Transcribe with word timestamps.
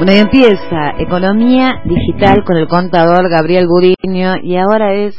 Bueno, 0.00 0.12
y 0.14 0.16
empieza 0.16 0.92
Economía 0.98 1.82
Digital 1.84 2.42
con 2.46 2.56
el 2.56 2.66
contador 2.68 3.28
Gabriel 3.28 3.66
Gudiño 3.66 4.36
y 4.42 4.56
ahora 4.56 4.94
es 4.94 5.14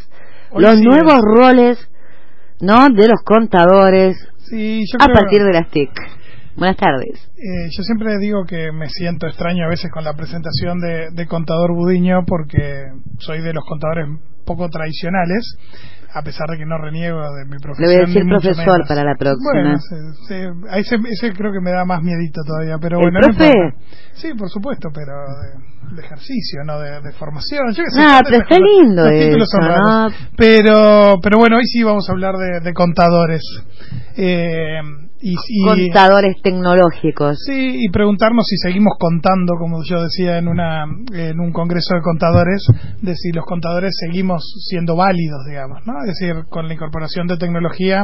Hoy 0.50 0.64
los 0.64 0.76
sí 0.78 0.82
nuevos 0.84 1.14
es. 1.18 1.22
roles, 1.22 1.90
¿no? 2.62 2.88
De 2.90 3.08
los 3.08 3.22
contadores 3.24 4.18
Sí, 4.50 4.80
yo 4.92 4.98
a 5.00 5.06
creo- 5.06 5.14
partir 5.16 5.44
de 5.44 5.54
las 5.54 5.70
TIC. 5.70 5.92
Buenas 6.56 6.78
tardes. 6.78 7.30
Eh, 7.38 7.70
yo 7.78 7.84
siempre 7.84 8.18
digo 8.18 8.44
que 8.46 8.72
me 8.72 8.90
siento 8.90 9.28
extraño 9.28 9.66
a 9.66 9.70
veces 9.70 9.92
con 9.92 10.04
la 10.04 10.14
presentación 10.14 10.80
de, 10.80 11.12
de 11.14 11.28
contador 11.28 11.74
Budiño 11.74 12.26
porque 12.26 12.88
soy 13.20 13.42
de 13.42 13.54
los 13.54 13.64
contadores 13.64 14.08
poco 14.46 14.68
tradicionales, 14.70 15.46
a 16.14 16.22
pesar 16.24 16.48
de 16.50 16.58
que 16.58 16.66
no 16.66 16.78
reniego 16.78 17.20
de 17.36 17.46
mi 17.46 17.58
profesión. 17.58 17.90
Le 17.90 17.96
voy 17.96 18.04
a 18.04 18.08
decir 18.08 18.24
profesor 18.28 18.82
para 18.88 19.04
la 19.04 19.16
próxima. 19.16 19.52
Bueno, 19.54 19.80
ese, 20.76 20.96
ese 21.10 21.34
creo 21.34 21.52
que 21.52 21.62
me 21.62 21.72
da 21.72 21.86
más 21.86 22.02
miedito 22.02 22.42
todavía, 22.46 22.76
pero 22.82 22.98
¿El 23.00 23.04
bueno. 23.12 23.20
no 23.22 23.28
profe? 23.28 23.48
importa. 23.48 23.78
sí, 24.14 24.34
por 24.38 24.50
supuesto, 24.50 24.90
pero 24.94 25.14
de, 25.42 25.96
de 25.96 26.02
ejercicio, 26.06 26.64
no 26.66 26.80
de, 26.80 27.02
de 27.02 27.12
formación. 27.14 27.68
Yo 27.74 27.84
sé, 27.90 28.02
Ah, 28.02 28.22
pero 28.24 28.44
está 28.44 28.58
lindo 28.60 29.06
eso. 29.08 29.58
¿no? 29.62 30.08
Pero, 30.38 31.16
pero 31.22 31.38
bueno, 31.40 31.58
hoy 31.58 31.66
sí 31.66 31.84
vamos 31.84 32.08
a 32.10 32.12
hablar 32.12 32.36
de, 32.36 32.60
de 32.62 32.74
contadores. 32.74 33.42
Eh, 34.18 34.80
y, 35.22 35.34
y- 35.34 35.66
Contadores 35.66 36.36
tecnológicos. 36.42 37.38
Sí, 37.46 37.86
y 37.86 37.90
preguntarnos 37.90 38.46
si 38.48 38.58
seguimos 38.58 38.94
contando, 39.00 39.54
como 39.60 39.84
yo 39.84 40.02
decía 40.04 40.38
en, 40.38 40.48
una, 40.48 40.86
en 41.14 41.40
un 41.40 41.52
congreso 41.52 41.96
de 41.96 42.02
contadores, 42.02 42.66
de 43.02 43.16
si 43.16 43.32
los 43.32 43.46
contadores 43.46 43.94
seguimos 44.00 44.44
siendo 44.68 44.96
válidos, 44.96 45.40
digamos, 45.48 45.80
¿no? 45.86 45.94
Es 46.02 46.18
decir, 46.18 46.46
con 46.50 46.68
la 46.68 46.74
incorporación 46.74 47.28
de 47.28 47.38
tecnología 47.38 48.04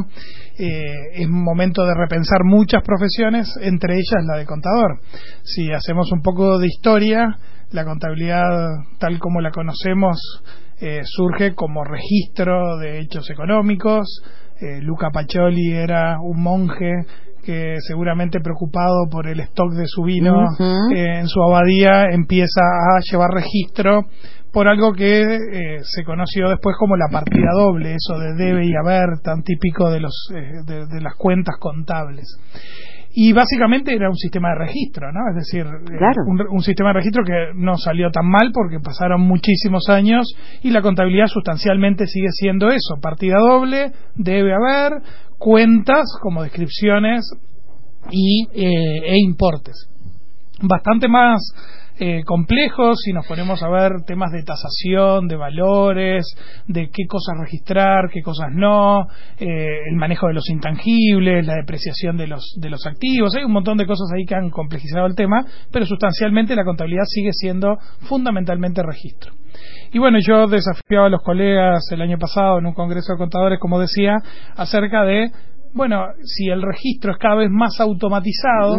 eh, 0.57 0.83
es 1.13 1.27
momento 1.29 1.85
de 1.85 1.93
repensar 1.95 2.43
muchas 2.43 2.83
profesiones, 2.83 3.51
entre 3.61 3.95
ellas 3.95 4.25
la 4.25 4.37
de 4.37 4.45
contador. 4.45 4.99
Si 5.43 5.71
hacemos 5.71 6.11
un 6.11 6.21
poco 6.21 6.57
de 6.59 6.67
historia, 6.67 7.37
la 7.71 7.83
contabilidad 7.83 8.69
tal 8.99 9.19
como 9.19 9.41
la 9.41 9.51
conocemos 9.51 10.17
eh, 10.79 11.01
surge 11.03 11.55
como 11.55 11.83
registro 11.83 12.77
de 12.77 12.99
hechos 12.99 13.29
económicos. 13.31 14.21
Eh, 14.59 14.81
Luca 14.81 15.09
Pacioli 15.11 15.71
era 15.71 16.19
un 16.19 16.41
monje 16.41 17.05
que 17.43 17.75
seguramente 17.79 18.41
preocupado 18.41 19.07
por 19.09 19.27
el 19.27 19.39
stock 19.39 19.71
de 19.73 19.85
su 19.87 20.03
vino 20.03 20.43
eh, 20.93 21.19
en 21.19 21.27
su 21.27 21.41
abadía 21.41 22.05
empieza 22.11 22.61
a 22.61 22.99
llevar 23.09 23.29
registro 23.31 24.05
por 24.51 24.67
algo 24.67 24.91
que 24.93 25.21
eh, 25.21 25.77
se 25.83 26.03
conoció 26.03 26.49
después 26.49 26.75
como 26.79 26.97
la 26.97 27.07
partida 27.11 27.51
doble, 27.53 27.95
eso 27.95 28.19
de 28.19 28.33
debe 28.33 28.65
y 28.65 28.73
haber, 28.75 29.19
tan 29.23 29.43
típico 29.43 29.89
de, 29.91 29.99
los, 29.99 30.29
eh, 30.35 30.63
de, 30.65 30.87
de 30.87 31.01
las 31.01 31.15
cuentas 31.15 31.55
contables. 31.59 32.25
Y 33.11 33.33
básicamente 33.33 33.93
era 33.95 34.09
un 34.09 34.15
sistema 34.15 34.49
de 34.49 34.65
registro, 34.65 35.11
¿no? 35.11 35.21
Es 35.29 35.35
decir, 35.35 35.65
eh, 35.65 35.97
Claro. 35.97 36.23
un, 36.27 36.41
un 36.51 36.61
sistema 36.61 36.89
de 36.89 36.93
registro 36.95 37.23
que 37.23 37.51
no 37.55 37.75
salió 37.77 38.11
tan 38.11 38.27
mal 38.27 38.51
porque 38.53 38.79
pasaron 38.79 39.21
muchísimos 39.21 39.89
años 39.89 40.27
y 40.61 40.69
la 40.69 40.81
contabilidad 40.81 41.27
sustancialmente 41.27 42.05
sigue 42.05 42.29
siendo 42.31 42.69
eso, 42.69 42.99
partida 43.01 43.37
doble, 43.39 43.91
debe 44.15 44.53
haber, 44.53 45.01
cuentas 45.39 46.05
como 46.21 46.43
descripciones 46.43 47.25
y, 48.11 48.47
eh, 48.53 49.13
e 49.13 49.17
importes. 49.19 49.89
Bastante 50.61 51.07
más 51.07 51.41
eh, 51.99 52.23
complejos 52.25 52.99
si 53.03 53.11
nos 53.11 53.25
ponemos 53.25 53.63
a 53.63 53.69
ver 53.69 54.03
temas 54.05 54.31
de 54.31 54.43
tasación, 54.43 55.27
de 55.27 55.35
valores, 55.35 56.25
de 56.67 56.89
qué 56.89 57.05
cosas 57.07 57.35
registrar, 57.39 58.09
qué 58.11 58.21
cosas 58.21 58.49
no, 58.51 59.07
eh, 59.39 59.89
el 59.89 59.95
manejo 59.95 60.27
de 60.27 60.33
los 60.33 60.49
intangibles, 60.49 61.45
la 61.45 61.55
depreciación 61.55 62.17
de 62.17 62.27
los, 62.27 62.55
de 62.59 62.69
los 62.69 62.85
activos. 62.85 63.35
Hay 63.35 63.43
un 63.43 63.51
montón 63.51 63.77
de 63.77 63.85
cosas 63.85 64.07
ahí 64.15 64.25
que 64.25 64.35
han 64.35 64.49
complejizado 64.49 65.07
el 65.07 65.15
tema, 65.15 65.45
pero 65.71 65.85
sustancialmente 65.85 66.55
la 66.55 66.65
contabilidad 66.65 67.05
sigue 67.05 67.31
siendo 67.31 67.77
fundamentalmente 68.07 68.83
registro. 68.83 69.33
Y 69.91 69.99
bueno, 69.99 70.19
yo 70.19 70.47
desafiaba 70.47 71.07
a 71.07 71.09
los 71.09 71.21
colegas 71.23 71.83
el 71.91 72.01
año 72.01 72.17
pasado 72.17 72.59
en 72.59 72.65
un 72.65 72.73
congreso 72.73 73.13
de 73.13 73.17
contadores, 73.17 73.59
como 73.59 73.79
decía, 73.79 74.17
acerca 74.55 75.03
de, 75.03 75.31
bueno, 75.73 76.05
si 76.23 76.47
el 76.47 76.61
registro 76.61 77.11
es 77.11 77.17
cada 77.17 77.35
vez 77.35 77.49
más 77.49 77.79
automatizado, 77.79 78.77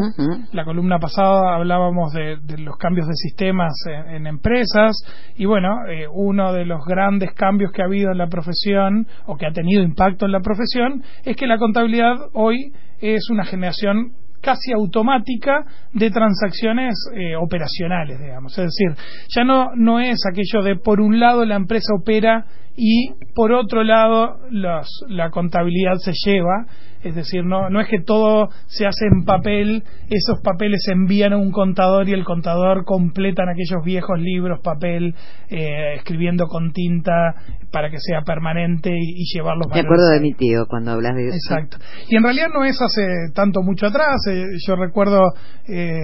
la 0.53 0.65
columna 0.65 0.99
pasada 0.99 1.54
hablábamos 1.54 2.12
de, 2.12 2.38
de 2.43 2.59
los 2.59 2.76
cambios 2.76 3.06
de 3.06 3.15
sistemas 3.15 3.72
en, 3.87 4.16
en 4.16 4.26
empresas 4.26 4.97
y 5.37 5.44
bueno, 5.44 5.87
eh, 5.88 6.06
uno 6.12 6.53
de 6.53 6.65
los 6.65 6.84
grandes 6.84 7.32
cambios 7.34 7.72
que 7.72 7.82
ha 7.82 7.87
habido 7.87 8.12
en 8.12 8.19
la 8.19 8.28
profesión 8.28 9.06
o 9.27 9.37
que 9.37 9.47
ha 9.47 9.53
tenido 9.53 9.82
impacto 9.82 10.27
en 10.27 10.32
la 10.32 10.41
profesión 10.41 11.03
es 11.25 11.37
que 11.37 11.47
la 11.47 11.59
contabilidad 11.59 12.16
hoy 12.32 12.72
es 13.00 13.31
una 13.31 13.44
generación 13.44 14.12
casi 14.41 14.72
automática 14.72 15.65
de 15.93 16.10
transacciones 16.10 16.94
eh, 17.15 17.37
operacionales, 17.37 18.21
digamos. 18.21 18.56
Es 18.59 18.66
decir, 18.66 19.04
ya 19.34 19.44
no, 19.44 19.75
no 19.75 20.00
es 20.00 20.21
aquello 20.31 20.62
de 20.62 20.77
por 20.77 21.00
un 21.00 21.19
lado 21.19 21.44
la 21.44 21.56
empresa 21.56 21.93
opera 21.94 22.47
y 22.81 23.11
por 23.34 23.53
otro 23.53 23.83
lado 23.83 24.37
los, 24.53 24.87
la 25.09 25.31
contabilidad 25.31 25.97
se 25.97 26.12
lleva, 26.25 26.66
es 27.03 27.12
decir, 27.15 27.44
no, 27.44 27.69
no 27.71 27.81
es 27.81 27.89
que 27.89 28.00
todo 28.00 28.50
se 28.69 28.87
hace 28.87 29.06
en 29.06 29.25
papel, 29.25 29.83
esos 30.09 30.41
papeles 30.44 30.83
se 30.84 30.93
envían 30.93 31.33
a 31.33 31.39
un 31.39 31.50
contador 31.50 32.09
y 32.09 32.12
el 32.12 32.25
contador 32.25 32.84
completan 32.84 33.49
aquellos 33.49 33.84
viejos 33.84 34.21
libros, 34.21 34.61
papel, 34.62 35.15
eh, 35.50 35.94
escribiendo 35.97 36.47
con 36.47 36.72
tinta 36.72 37.34
para 37.72 37.91
que 37.91 37.99
sea 37.99 38.22
permanente 38.22 38.91
y, 38.91 39.22
y 39.22 39.25
llevar 39.34 39.56
los 39.56 39.66
Me 39.75 39.81
acuerdo 39.81 40.10
de 40.10 40.21
mi 40.21 40.33
tío 40.34 40.66
cuando 40.69 40.93
hablas 40.93 41.16
de 41.16 41.28
eso. 41.28 41.37
Exacto. 41.37 41.78
Y 42.09 42.16
en 42.16 42.22
realidad 42.22 42.49
no 42.55 42.65
es 42.65 42.81
hace 42.81 43.33
tanto 43.34 43.62
mucho 43.62 43.87
atrás. 43.87 44.16
eh, 44.31 44.45
yo 44.66 44.77
recuerdo 44.77 45.21
eh, 45.66 45.95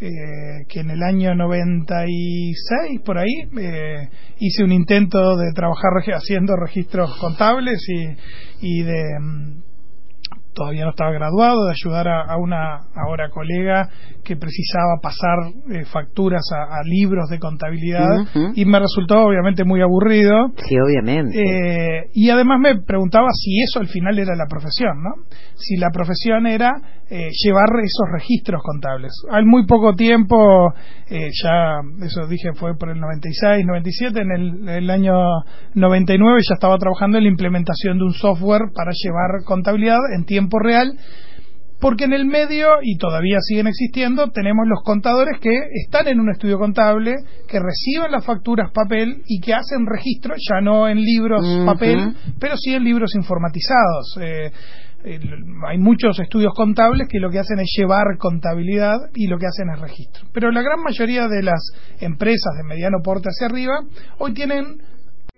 eh, 0.00 0.64
que 0.68 0.80
en 0.80 0.90
el 0.90 1.02
año 1.02 1.34
96, 1.34 3.00
por 3.04 3.18
ahí, 3.18 3.48
eh, 3.58 4.08
hice 4.38 4.64
un 4.64 4.72
intento 4.72 5.36
de 5.36 5.52
trabajar 5.54 5.92
haciendo 6.14 6.54
registros 6.56 7.16
contables 7.18 7.84
y, 7.88 8.16
y 8.60 8.82
de... 8.82 9.65
todavía 10.56 10.84
no 10.84 10.90
estaba 10.90 11.12
graduado, 11.12 11.66
de 11.66 11.72
ayudar 11.72 12.08
a, 12.08 12.22
a 12.22 12.36
una 12.38 12.78
ahora 12.96 13.28
colega 13.30 13.88
que 14.24 14.36
precisaba 14.36 14.96
pasar 15.02 15.52
eh, 15.70 15.84
facturas 15.84 16.42
a, 16.52 16.78
a 16.80 16.82
libros 16.84 17.28
de 17.28 17.38
contabilidad 17.38 18.08
y 18.54 18.64
me 18.64 18.80
resultó 18.80 19.20
obviamente 19.26 19.64
muy 19.64 19.82
aburrido 19.82 20.48
Sí, 20.66 20.74
obviamente. 20.80 21.38
eh, 21.38 22.10
y 22.14 22.30
además 22.30 22.58
me 22.58 22.80
preguntaba 22.80 23.28
si 23.32 23.60
eso 23.62 23.80
al 23.80 23.88
final 23.88 24.18
era 24.18 24.34
la 24.34 24.46
profesión, 24.48 25.02
¿no? 25.02 25.10
Si 25.56 25.76
la 25.76 25.90
profesión 25.92 26.46
era 26.46 26.72
eh, 27.08 27.28
llevar 27.44 27.68
esos 27.84 28.08
registros 28.12 28.62
contables. 28.64 29.12
Al 29.30 29.44
muy 29.46 29.66
poco 29.66 29.94
tiempo, 29.94 30.72
eh, 31.10 31.28
ya, 31.44 31.78
eso 32.04 32.26
dije 32.26 32.48
fue 32.54 32.76
por 32.76 32.90
el 32.90 32.98
96, 32.98 33.64
97, 33.64 34.20
en 34.22 34.30
el, 34.32 34.68
el 34.68 34.90
año 34.90 35.14
99 35.74 36.40
ya 36.48 36.54
estaba 36.54 36.78
trabajando 36.78 37.18
en 37.18 37.24
la 37.24 37.30
implementación 37.30 37.98
de 37.98 38.04
un 38.04 38.12
software 38.12 38.62
para 38.74 38.90
llevar 38.92 39.44
contabilidad 39.44 39.98
en 40.16 40.24
tiempo 40.24 40.45
real 40.50 40.98
porque 41.80 42.04
en 42.04 42.14
el 42.14 42.24
medio, 42.24 42.68
y 42.82 42.96
todavía 42.96 43.36
siguen 43.40 43.66
existiendo, 43.66 44.30
tenemos 44.30 44.66
los 44.66 44.82
contadores 44.82 45.38
que 45.40 45.54
están 45.84 46.08
en 46.08 46.20
un 46.20 46.30
estudio 46.30 46.58
contable, 46.58 47.14
que 47.48 47.58
reciben 47.60 48.10
las 48.10 48.24
facturas 48.24 48.70
papel 48.72 49.22
y 49.26 49.40
que 49.40 49.52
hacen 49.52 49.86
registro, 49.86 50.34
ya 50.36 50.60
no 50.60 50.88
en 50.88 50.98
libros 50.98 51.44
papel, 51.66 52.14
pero 52.40 52.56
sí 52.56 52.72
en 52.72 52.84
libros 52.84 53.14
informatizados. 53.14 54.18
Eh, 54.20 54.50
hay 55.68 55.78
muchos 55.78 56.18
estudios 56.18 56.52
contables 56.56 57.06
que 57.08 57.20
lo 57.20 57.30
que 57.30 57.38
hacen 57.38 57.60
es 57.60 57.70
llevar 57.76 58.16
contabilidad 58.18 58.96
y 59.14 59.26
lo 59.28 59.38
que 59.38 59.46
hacen 59.46 59.68
es 59.72 59.80
registro. 59.80 60.26
Pero 60.32 60.50
la 60.50 60.62
gran 60.62 60.82
mayoría 60.82 61.28
de 61.28 61.42
las 61.42 61.60
empresas 62.00 62.54
de 62.56 62.64
mediano 62.64 62.98
porte 63.04 63.28
hacia 63.28 63.46
arriba 63.46 63.80
hoy 64.18 64.32
tienen 64.32 64.82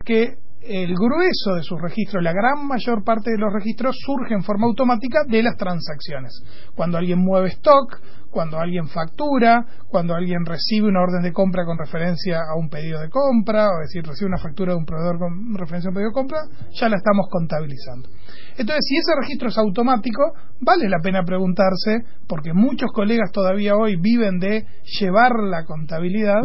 que 0.04 0.36
el 0.60 0.94
grueso 0.94 1.54
de 1.54 1.62
sus 1.62 1.80
registros, 1.80 2.22
la 2.22 2.32
gran 2.32 2.66
mayor 2.66 3.04
parte 3.04 3.30
de 3.30 3.38
los 3.38 3.52
registros 3.52 3.96
surge 4.04 4.34
en 4.34 4.42
forma 4.42 4.66
automática 4.66 5.20
de 5.26 5.42
las 5.42 5.56
transacciones. 5.56 6.42
Cuando 6.74 6.98
alguien 6.98 7.18
mueve 7.18 7.48
stock, 7.48 8.00
cuando 8.38 8.60
alguien 8.60 8.86
factura, 8.86 9.66
cuando 9.88 10.14
alguien 10.14 10.46
recibe 10.46 10.86
una 10.86 11.02
orden 11.02 11.22
de 11.22 11.32
compra 11.32 11.64
con 11.64 11.76
referencia 11.76 12.38
a 12.48 12.54
un 12.56 12.68
pedido 12.68 13.00
de 13.00 13.10
compra, 13.10 13.66
o 13.66 13.80
decir, 13.80 14.06
recibe 14.06 14.28
una 14.28 14.38
factura 14.38 14.74
de 14.74 14.78
un 14.78 14.84
proveedor 14.84 15.18
con 15.18 15.56
referencia 15.56 15.88
a 15.88 15.90
un 15.90 15.94
pedido 15.96 16.10
de 16.10 16.14
compra, 16.14 16.38
ya 16.70 16.88
la 16.88 16.98
estamos 16.98 17.26
contabilizando. 17.28 18.08
Entonces, 18.56 18.78
si 18.86 18.96
ese 18.96 19.10
registro 19.20 19.48
es 19.48 19.58
automático, 19.58 20.22
vale 20.60 20.88
la 20.88 21.00
pena 21.02 21.24
preguntarse, 21.24 22.04
porque 22.28 22.52
muchos 22.52 22.92
colegas 22.92 23.32
todavía 23.32 23.74
hoy 23.74 23.96
viven 23.96 24.38
de 24.38 24.66
llevar 25.00 25.32
la 25.42 25.64
contabilidad, 25.64 26.38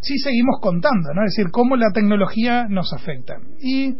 si 0.00 0.16
seguimos 0.16 0.56
contando, 0.62 1.12
¿no? 1.12 1.20
Es 1.26 1.36
decir, 1.36 1.50
cómo 1.52 1.76
la 1.76 1.90
tecnología 1.92 2.64
nos 2.66 2.94
afecta. 2.94 3.34
Y 3.60 3.94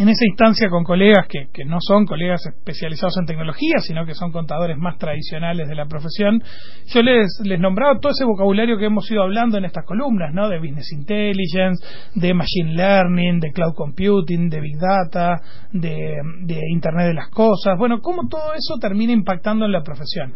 en 0.00 0.08
esa 0.08 0.24
instancia 0.24 0.70
con 0.70 0.82
colegas 0.82 1.26
que, 1.28 1.48
que, 1.52 1.66
no 1.66 1.76
son 1.78 2.06
colegas 2.06 2.40
especializados 2.46 3.18
en 3.18 3.26
tecnología, 3.26 3.80
sino 3.80 4.06
que 4.06 4.14
son 4.14 4.32
contadores 4.32 4.78
más 4.78 4.96
tradicionales 4.96 5.68
de 5.68 5.74
la 5.74 5.84
profesión, 5.84 6.42
yo 6.86 7.02
les, 7.02 7.38
les 7.44 7.60
nombraba 7.60 7.98
todo 8.00 8.10
ese 8.10 8.24
vocabulario 8.24 8.78
que 8.78 8.86
hemos 8.86 9.10
ido 9.10 9.22
hablando 9.22 9.58
en 9.58 9.66
estas 9.66 9.84
columnas, 9.84 10.32
¿no? 10.32 10.48
De 10.48 10.58
Business 10.58 10.90
Intelligence, 10.92 11.84
de 12.14 12.32
Machine 12.32 12.72
Learning, 12.72 13.40
de 13.40 13.52
Cloud 13.52 13.74
Computing, 13.74 14.48
de 14.48 14.60
Big 14.62 14.78
Data, 14.78 15.36
de, 15.70 16.16
de 16.44 16.60
Internet 16.70 17.08
de 17.08 17.14
las 17.14 17.28
Cosas, 17.28 17.76
bueno, 17.76 18.00
cómo 18.00 18.26
todo 18.26 18.54
eso 18.54 18.78
termina 18.80 19.12
impactando 19.12 19.66
en 19.66 19.72
la 19.72 19.82
profesión 19.82 20.32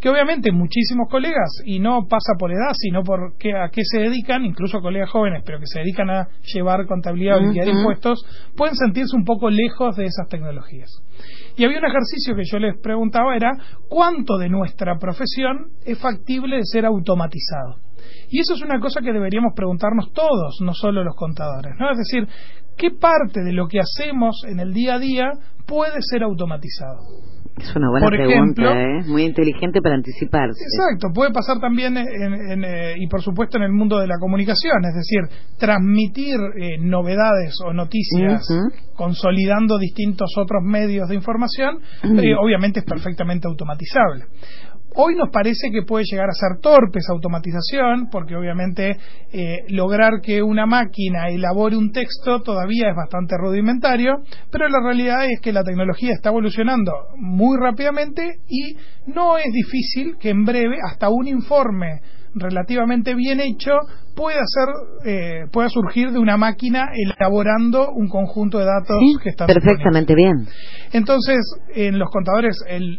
que 0.00 0.08
obviamente 0.08 0.52
muchísimos 0.52 1.08
colegas, 1.10 1.60
y 1.64 1.80
no 1.80 2.06
pasa 2.08 2.34
por 2.38 2.52
edad, 2.52 2.72
sino 2.74 3.02
por 3.02 3.36
qué, 3.36 3.52
a 3.56 3.68
qué 3.68 3.82
se 3.84 3.98
dedican, 3.98 4.44
incluso 4.44 4.80
colegas 4.80 5.10
jóvenes, 5.10 5.42
pero 5.44 5.58
que 5.58 5.66
se 5.66 5.80
dedican 5.80 6.08
a 6.10 6.28
llevar 6.54 6.86
contabilidad 6.86 7.38
o 7.38 7.40
liquidar 7.40 7.68
impuestos, 7.68 8.24
pueden 8.56 8.76
sentirse 8.76 9.07
un 9.12 9.24
poco 9.24 9.50
lejos 9.50 9.96
de 9.96 10.04
esas 10.04 10.28
tecnologías. 10.28 10.90
Y 11.56 11.64
había 11.64 11.78
un 11.78 11.86
ejercicio 11.86 12.34
que 12.34 12.44
yo 12.44 12.58
les 12.58 12.78
preguntaba, 12.80 13.36
era 13.36 13.52
cuánto 13.88 14.38
de 14.38 14.48
nuestra 14.48 14.98
profesión 14.98 15.72
es 15.84 15.98
factible 15.98 16.56
de 16.56 16.64
ser 16.64 16.86
automatizado. 16.86 17.76
Y 18.30 18.40
eso 18.40 18.54
es 18.54 18.62
una 18.62 18.78
cosa 18.80 19.00
que 19.00 19.12
deberíamos 19.12 19.52
preguntarnos 19.54 20.12
todos, 20.12 20.58
no 20.62 20.74
solo 20.74 21.02
los 21.02 21.16
contadores. 21.16 21.72
¿no? 21.78 21.90
Es 21.90 21.98
decir, 21.98 22.28
¿qué 22.76 22.90
parte 22.90 23.42
de 23.42 23.52
lo 23.52 23.66
que 23.66 23.80
hacemos 23.80 24.42
en 24.46 24.60
el 24.60 24.72
día 24.72 24.94
a 24.94 24.98
día 24.98 25.30
puede 25.66 25.98
ser 26.00 26.22
automatizado? 26.22 27.00
Es 27.60 27.74
una 27.76 27.90
buena 27.90 28.06
pregunta, 28.06 28.62
¿eh? 28.62 29.02
muy 29.06 29.24
inteligente 29.24 29.80
para 29.80 29.96
anticiparse. 29.96 30.62
Exacto, 30.62 31.08
puede 31.14 31.32
pasar 31.32 31.60
también 31.60 31.96
en, 31.96 32.64
eh, 32.64 32.94
y 32.98 33.06
por 33.08 33.22
supuesto 33.22 33.58
en 33.58 33.64
el 33.64 33.72
mundo 33.72 33.98
de 33.98 34.06
la 34.06 34.18
comunicación, 34.18 34.84
es 34.84 34.94
decir, 34.94 35.20
transmitir 35.58 36.36
eh, 36.36 36.78
novedades 36.80 37.54
o 37.64 37.72
noticias 37.72 38.46
consolidando 38.94 39.78
distintos 39.78 40.30
otros 40.36 40.62
medios 40.64 41.08
de 41.08 41.14
información, 41.14 41.78
obviamente 42.42 42.80
es 42.80 42.84
perfectamente 42.84 43.46
automatizable. 43.46 44.24
Hoy 45.00 45.14
nos 45.14 45.30
parece 45.30 45.70
que 45.70 45.82
puede 45.82 46.04
llegar 46.10 46.28
a 46.28 46.32
ser 46.32 46.60
torpe 46.60 46.98
esa 46.98 47.12
automatización, 47.12 48.08
porque 48.10 48.34
obviamente 48.34 48.96
eh, 49.32 49.58
lograr 49.68 50.20
que 50.20 50.42
una 50.42 50.66
máquina 50.66 51.28
elabore 51.28 51.76
un 51.76 51.92
texto 51.92 52.40
todavía 52.40 52.90
es 52.90 52.96
bastante 52.96 53.36
rudimentario, 53.38 54.24
pero 54.50 54.68
la 54.68 54.80
realidad 54.80 55.24
es 55.30 55.40
que 55.40 55.52
la 55.52 55.62
tecnología 55.62 56.10
está 56.12 56.30
evolucionando 56.30 56.90
muy 57.16 57.56
rápidamente 57.60 58.40
y 58.48 58.76
no 59.06 59.38
es 59.38 59.52
difícil 59.52 60.16
que 60.18 60.30
en 60.30 60.44
breve 60.44 60.78
hasta 60.84 61.10
un 61.10 61.28
informe 61.28 62.00
relativamente 62.34 63.14
bien 63.14 63.40
hecho 63.40 63.72
pueda 64.14 64.40
ser 64.46 64.68
eh, 65.04 65.46
pueda 65.52 65.68
surgir 65.68 66.10
de 66.10 66.18
una 66.18 66.36
máquina 66.36 66.90
elaborando 66.94 67.90
un 67.92 68.08
conjunto 68.08 68.58
de 68.58 68.64
datos 68.64 68.96
que 69.22 69.30
están 69.30 69.46
perfectamente 69.46 70.14
bien. 70.14 70.46
Entonces 70.92 71.38
en 71.74 71.98
los 71.98 72.10
contadores 72.10 72.56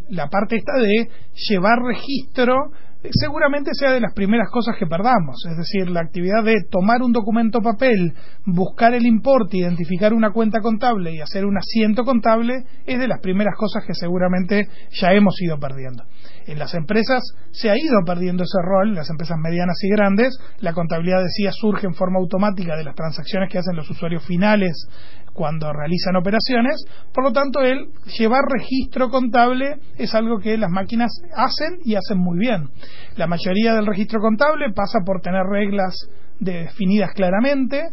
la 0.09 0.27
parte 0.27 0.55
esta 0.55 0.77
de 0.77 1.09
llevar 1.49 1.79
registro 1.79 2.71
seguramente 3.11 3.71
sea 3.73 3.91
de 3.91 4.01
las 4.01 4.13
primeras 4.13 4.49
cosas 4.51 4.75
que 4.77 4.85
perdamos, 4.85 5.45
es 5.49 5.57
decir, 5.57 5.89
la 5.89 6.01
actividad 6.01 6.43
de 6.43 6.63
tomar 6.69 7.01
un 7.01 7.13
documento 7.13 7.61
papel, 7.61 8.13
buscar 8.45 8.93
el 8.93 9.05
importe, 9.05 9.57
identificar 9.57 10.13
una 10.13 10.31
cuenta 10.31 10.59
contable 10.59 11.13
y 11.13 11.21
hacer 11.21 11.45
un 11.45 11.57
asiento 11.57 12.03
contable 12.03 12.65
es 12.85 12.99
de 12.99 13.07
las 13.07 13.21
primeras 13.21 13.55
cosas 13.57 13.85
que 13.85 13.93
seguramente 13.93 14.67
ya 14.91 15.13
hemos 15.13 15.41
ido 15.41 15.57
perdiendo. 15.57 16.03
En 16.45 16.59
las 16.59 16.73
empresas 16.73 17.23
se 17.51 17.69
ha 17.69 17.77
ido 17.77 18.03
perdiendo 18.05 18.43
ese 18.43 18.57
rol, 18.63 18.89
en 18.89 18.95
las 18.95 19.09
empresas 19.09 19.37
medianas 19.37 19.77
y 19.83 19.89
grandes, 19.89 20.37
la 20.59 20.73
contabilidad 20.73 21.23
decía 21.23 21.51
surge 21.53 21.87
en 21.87 21.93
forma 21.93 22.19
automática 22.19 22.75
de 22.75 22.83
las 22.83 22.95
transacciones 22.95 23.49
que 23.49 23.59
hacen 23.59 23.75
los 23.75 23.89
usuarios 23.89 24.25
finales 24.25 24.87
cuando 25.33 25.71
realizan 25.71 26.15
operaciones, 26.15 26.85
por 27.13 27.23
lo 27.23 27.31
tanto 27.31 27.61
el 27.61 27.89
llevar 28.17 28.43
registro 28.49 29.09
contable 29.09 29.77
es 29.97 30.13
algo 30.15 30.39
que 30.39 30.57
las 30.57 30.69
máquinas 30.69 31.11
hacen 31.35 31.79
y 31.85 31.95
hacen 31.95 32.17
muy 32.17 32.37
bien. 32.39 32.69
La 33.15 33.27
mayoría 33.27 33.73
del 33.73 33.85
registro 33.85 34.19
contable 34.19 34.71
pasa 34.73 34.99
por 35.05 35.21
tener 35.21 35.43
reglas 35.43 35.95
definidas 36.39 37.11
claramente, 37.13 37.83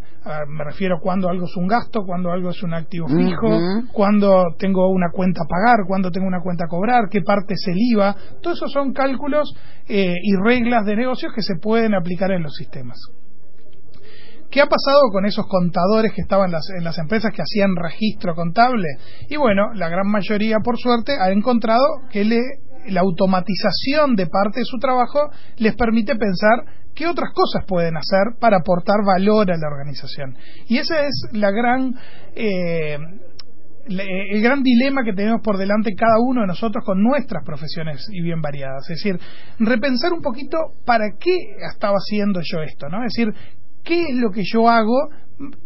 me 0.48 0.64
refiero 0.64 0.98
cuando 1.00 1.28
algo 1.28 1.46
es 1.46 1.56
un 1.56 1.66
gasto, 1.66 2.02
cuando 2.06 2.30
algo 2.30 2.50
es 2.50 2.62
un 2.62 2.74
activo 2.74 3.08
fijo, 3.08 3.48
cuando 3.92 4.44
tengo 4.58 4.88
una 4.88 5.10
cuenta 5.12 5.42
a 5.44 5.48
pagar, 5.48 5.84
cuando 5.86 6.10
tengo 6.10 6.26
una 6.26 6.40
cuenta 6.40 6.64
a 6.64 6.68
cobrar, 6.68 7.08
qué 7.10 7.22
parte 7.22 7.54
es 7.54 7.66
el 7.66 7.76
IVA, 7.76 8.14
todo 8.40 8.54
eso 8.54 8.68
son 8.68 8.92
cálculos 8.92 9.52
eh, 9.88 10.14
y 10.22 10.36
reglas 10.44 10.84
de 10.84 10.96
negocios 10.96 11.32
que 11.34 11.42
se 11.42 11.56
pueden 11.56 11.94
aplicar 11.94 12.30
en 12.30 12.44
los 12.44 12.54
sistemas. 12.54 12.98
¿Qué 14.50 14.60
ha 14.60 14.66
pasado 14.66 15.10
con 15.12 15.26
esos 15.26 15.46
contadores 15.46 16.12
que 16.14 16.22
estaban 16.22 16.50
en 16.76 16.84
las, 16.84 16.98
empresas 16.98 17.32
que 17.34 17.42
hacían 17.42 17.74
registro 17.76 18.34
contable? 18.34 18.86
Y 19.28 19.36
bueno, 19.36 19.72
la 19.74 19.88
gran 19.88 20.08
mayoría, 20.08 20.58
por 20.62 20.78
suerte, 20.78 21.16
ha 21.20 21.30
encontrado 21.30 21.84
que 22.10 22.24
la 22.24 23.00
automatización 23.00 24.14
de 24.14 24.26
parte 24.26 24.60
de 24.60 24.64
su 24.64 24.78
trabajo 24.78 25.30
les 25.56 25.74
permite 25.74 26.14
pensar 26.16 26.64
qué 26.94 27.06
otras 27.06 27.30
cosas 27.34 27.64
pueden 27.66 27.96
hacer 27.96 28.38
para 28.40 28.58
aportar 28.58 29.04
valor 29.04 29.50
a 29.50 29.56
la 29.56 29.68
organización. 29.68 30.36
Y 30.68 30.78
ese 30.78 31.06
es 31.06 31.28
la 31.32 31.50
gran, 31.50 31.94
eh, 32.34 32.96
el 33.88 34.42
gran 34.42 34.62
dilema 34.62 35.02
que 35.04 35.12
tenemos 35.12 35.42
por 35.42 35.58
delante 35.58 35.94
cada 35.94 36.18
uno 36.18 36.40
de 36.40 36.46
nosotros 36.46 36.84
con 36.84 37.02
nuestras 37.02 37.44
profesiones 37.44 38.06
y 38.10 38.22
bien 38.22 38.40
variadas. 38.40 38.88
Es 38.90 39.02
decir, 39.02 39.20
repensar 39.58 40.12
un 40.12 40.22
poquito 40.22 40.56
para 40.84 41.10
qué 41.18 41.36
estaba 41.70 41.96
haciendo 41.96 42.40
yo 42.42 42.62
esto, 42.62 42.88
¿no? 42.88 43.04
Es 43.04 43.12
decir, 43.14 43.34
qué 43.86 44.02
es 44.02 44.16
lo 44.16 44.30
que 44.30 44.42
yo 44.44 44.68
hago 44.68 45.08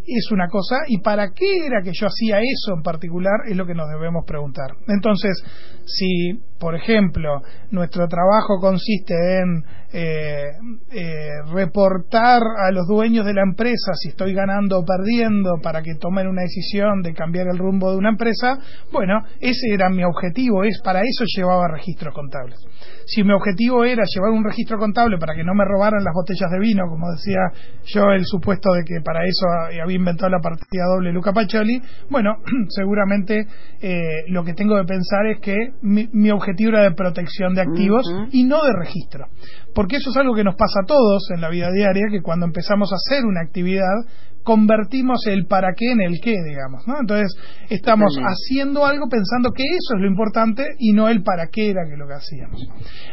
es 0.07 0.31
una 0.33 0.49
cosa 0.49 0.77
y 0.89 1.01
para 1.01 1.33
qué 1.33 1.67
era 1.67 1.83
que 1.83 1.93
yo 1.93 2.07
hacía 2.07 2.41
eso 2.41 2.75
en 2.77 2.83
particular 2.83 3.41
es 3.49 3.57
lo 3.57 3.67
que 3.67 3.75
nos 3.75 3.89
debemos 3.89 4.25
preguntar. 4.27 4.73
Entonces, 4.89 5.43
si, 5.87 6.41
por 6.61 6.75
ejemplo, 6.75 7.41
nuestro 7.71 8.07
trabajo 8.07 8.61
consiste 8.61 9.15
en 9.15 9.65
eh, 9.93 10.51
eh, 10.93 11.43
reportar 11.53 12.43
a 12.59 12.71
los 12.71 12.87
dueños 12.87 13.25
de 13.25 13.35
la 13.35 13.43
empresa 13.43 13.93
si 13.95 14.11
estoy 14.11 14.35
ganando 14.35 14.79
o 14.79 14.85
perdiendo 14.85 15.55
para 15.63 15.83
que 15.83 15.95
tomen 15.99 16.29
una 16.29 16.43
decisión 16.43 17.03
de 17.03 17.15
cambiar 17.15 17.49
el 17.49 17.59
rumbo 17.59 17.91
de 17.91 17.97
una 17.97 18.11
empresa, 18.11 18.59
bueno, 18.93 19.21
ese 19.41 19.73
era 19.73 19.89
mi 19.89 20.05
objetivo, 20.05 20.63
es 20.63 20.81
para 20.85 21.01
eso 21.01 21.25
llevaba 21.35 21.67
registros 21.67 22.15
contables. 22.15 22.61
Si 23.07 23.25
mi 23.25 23.33
objetivo 23.33 23.85
era 23.85 24.05
llevar 24.07 24.31
un 24.31 24.45
registro 24.45 24.79
contable 24.79 25.19
para 25.19 25.35
que 25.35 25.43
no 25.43 25.55
me 25.55 25.65
robaran 25.65 26.05
las 26.05 26.15
botellas 26.15 26.51
de 26.51 26.61
vino, 26.61 26.85
como 26.89 27.11
decía 27.11 27.41
yo, 27.87 28.13
el 28.13 28.25
supuesto 28.25 28.71
de 28.73 28.85
que 28.85 29.01
para 29.03 29.25
eso 29.25 29.47
había 29.83 29.97
inventado 29.97 30.31
la 30.31 30.41
partida 30.41 30.85
doble 30.95 31.11
Luca 31.13 31.33
Pacioli, 31.33 31.83
bueno, 32.11 32.37
seguramente 32.69 33.47
eh, 33.81 34.25
lo 34.29 34.45
que 34.45 34.55
tengo 34.55 34.77
que 34.77 34.85
pensar 34.85 35.27
es 35.27 35.41
que 35.41 35.57
mi, 35.83 36.31
objetivo 36.31 36.50
era 36.59 36.83
de 36.83 36.93
protección 36.93 37.55
de 37.55 37.63
activos 37.63 38.05
y 38.33 38.45
no 38.45 38.63
de 38.63 38.73
registro. 38.73 39.27
Porque 39.75 39.97
eso 39.97 40.11
es 40.11 40.17
algo 40.17 40.35
que 40.35 40.45
nos 40.45 40.57
pasa 40.57 40.81
a 40.83 40.87
todos 40.87 41.31
en 41.35 41.41
la 41.41 41.49
vida 41.49 41.71
diaria, 41.73 42.07
que 42.11 42.23
cuando 42.23 42.47
empezamos 42.47 42.93
a 42.93 42.97
hacer 42.97 43.25
una 43.25 43.41
actividad, 43.41 43.95
convertimos 44.43 45.27
el 45.27 45.47
para 45.47 45.75
qué 45.77 45.93
en 45.93 46.01
el 46.01 46.21
qué, 46.21 46.35
digamos, 46.43 46.87
¿no? 46.87 46.99
Entonces, 47.01 47.35
estamos 47.69 48.17
haciendo 48.19 48.87
algo 48.87 49.09
pensando 49.09 49.51
que 49.53 49.63
eso 49.63 49.97
es 49.97 50.01
lo 50.01 50.09
importante 50.09 50.65
y 50.79 50.93
no 50.93 51.09
el 51.09 51.23
para 51.23 51.49
qué 51.49 51.71
era 51.71 51.83
que 51.89 51.97
lo 51.97 52.07
que 52.07 52.15
hacíamos. 52.15 52.69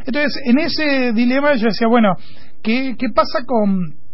Entonces, 0.05 0.41
en 0.45 0.59
ese 0.59 1.13
dilema 1.13 1.55
yo 1.55 1.65
decía, 1.65 1.87
bueno, 1.87 2.15
¿qué, 2.63 2.95
qué 2.97 3.09
pasa 3.13 3.43
con 3.45 4.06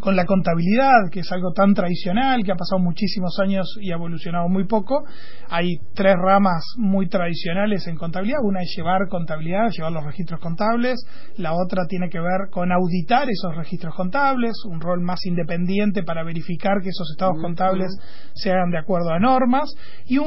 con 0.00 0.16
la 0.16 0.24
contabilidad, 0.24 1.10
que 1.10 1.20
es 1.20 1.32
algo 1.32 1.52
tan 1.52 1.74
tradicional, 1.74 2.42
que 2.44 2.52
ha 2.52 2.56
pasado 2.56 2.80
muchísimos 2.80 3.38
años 3.40 3.66
y 3.80 3.90
ha 3.90 3.94
evolucionado 3.94 4.48
muy 4.48 4.64
poco. 4.64 5.04
Hay 5.48 5.78
tres 5.94 6.14
ramas 6.16 6.64
muy 6.76 7.08
tradicionales 7.08 7.86
en 7.86 7.96
contabilidad. 7.96 8.38
Una 8.42 8.62
es 8.62 8.72
llevar 8.76 9.08
contabilidad, 9.08 9.70
llevar 9.70 9.92
los 9.92 10.04
registros 10.04 10.40
contables. 10.40 11.04
La 11.36 11.54
otra 11.54 11.86
tiene 11.88 12.08
que 12.08 12.20
ver 12.20 12.50
con 12.50 12.72
auditar 12.72 13.28
esos 13.28 13.56
registros 13.56 13.94
contables, 13.94 14.52
un 14.66 14.80
rol 14.80 15.00
más 15.00 15.24
independiente 15.26 16.02
para 16.02 16.24
verificar 16.24 16.80
que 16.82 16.90
esos 16.90 17.10
estados 17.10 17.36
contables 17.40 17.88
se 18.34 18.50
hagan 18.50 18.70
de 18.70 18.78
acuerdo 18.78 19.10
a 19.10 19.18
normas. 19.18 19.74
Y 20.06 20.18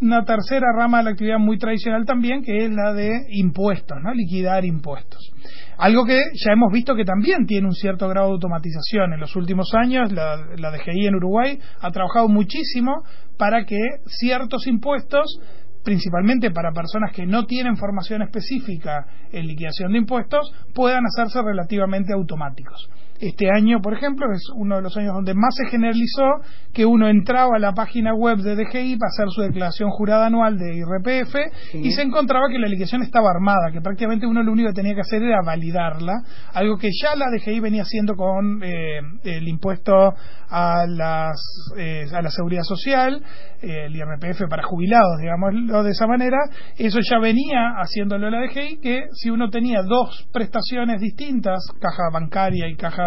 una 0.00 0.24
tercera 0.24 0.66
rama 0.76 0.98
de 0.98 1.04
la 1.04 1.10
actividad 1.10 1.38
muy 1.38 1.58
tradicional 1.58 2.04
también, 2.04 2.42
que 2.42 2.64
es 2.64 2.70
la 2.70 2.92
de 2.92 3.26
impuestos, 3.30 3.98
¿no? 4.02 4.12
liquidar 4.12 4.64
impuestos. 4.64 5.32
Algo 5.78 6.04
que 6.04 6.18
ya 6.34 6.52
hemos 6.52 6.72
visto 6.72 6.94
que 6.94 7.04
también 7.04 7.46
tiene 7.46 7.66
un 7.66 7.74
cierto 7.74 8.08
grado 8.08 8.28
de 8.28 8.34
automatización. 8.34 9.12
En 9.12 9.20
los 9.20 9.34
últimos 9.36 9.72
años, 9.74 10.12
la, 10.12 10.36
DGI 10.70 11.06
en 11.06 11.14
Uruguay 11.16 11.58
ha 11.80 11.90
trabajado 11.90 12.28
muchísimo 12.28 13.02
para 13.36 13.64
que 13.64 13.80
ciertos 14.06 14.66
impuestos 14.66 15.40
principalmente 15.84 16.50
para 16.50 16.72
personas 16.72 17.12
que 17.12 17.26
no 17.26 17.44
tienen 17.44 17.76
formación 17.76 18.22
específica 18.22 19.06
en 19.30 19.46
liquidación 19.46 19.92
de 19.92 19.98
impuestos, 19.98 20.50
puedan 20.74 21.04
hacerse 21.04 21.42
relativamente 21.42 22.14
automáticos. 22.14 22.88
Este 23.20 23.48
año, 23.48 23.80
por 23.80 23.94
ejemplo, 23.94 24.26
es 24.34 24.42
uno 24.56 24.76
de 24.76 24.82
los 24.82 24.96
años 24.96 25.14
donde 25.14 25.34
más 25.34 25.54
se 25.54 25.70
generalizó 25.70 26.24
que 26.72 26.84
uno 26.84 27.08
entraba 27.08 27.56
a 27.56 27.60
la 27.60 27.72
página 27.72 28.12
web 28.12 28.38
de 28.38 28.56
DGI 28.56 28.96
para 28.96 29.08
hacer 29.08 29.26
su 29.30 29.42
declaración 29.42 29.90
jurada 29.90 30.26
anual 30.26 30.58
de 30.58 30.74
IRPF 30.74 31.34
y 31.74 31.92
se 31.92 32.02
encontraba 32.02 32.46
que 32.50 32.58
la 32.58 32.66
liquidación 32.66 33.02
estaba 33.02 33.30
armada, 33.30 33.70
que 33.72 33.80
prácticamente 33.80 34.26
uno 34.26 34.42
lo 34.42 34.50
único 34.50 34.70
que 34.70 34.74
tenía 34.74 34.94
que 34.94 35.02
hacer 35.02 35.22
era 35.22 35.38
validarla, 35.44 36.14
algo 36.54 36.76
que 36.76 36.88
ya 37.00 37.14
la 37.14 37.26
DGI 37.30 37.60
venía 37.60 37.82
haciendo 37.82 38.16
con 38.16 38.60
eh, 38.64 38.98
el 39.22 39.46
impuesto 39.46 40.14
a, 40.50 40.84
las, 40.88 41.36
eh, 41.78 42.06
a 42.12 42.20
la 42.20 42.30
seguridad 42.30 42.62
social, 42.62 43.22
eh, 43.62 43.86
el 43.86 43.94
IRPF 43.94 44.48
para 44.50 44.64
jubilados, 44.64 45.18
digámoslo 45.20 45.84
de 45.84 45.90
esa 45.90 46.08
manera, 46.08 46.38
eso 46.76 46.98
ya 47.00 47.20
venía 47.20 47.74
haciéndolo 47.76 48.28
la 48.28 48.40
DGI, 48.40 48.78
que 48.78 49.04
si 49.12 49.30
uno 49.30 49.50
tenía 49.50 49.82
dos 49.82 50.28
prestaciones 50.32 51.00
distintas, 51.00 51.64
caja 51.80 52.10
bancaria 52.12 52.68
y 52.68 52.76
caja 52.76 53.03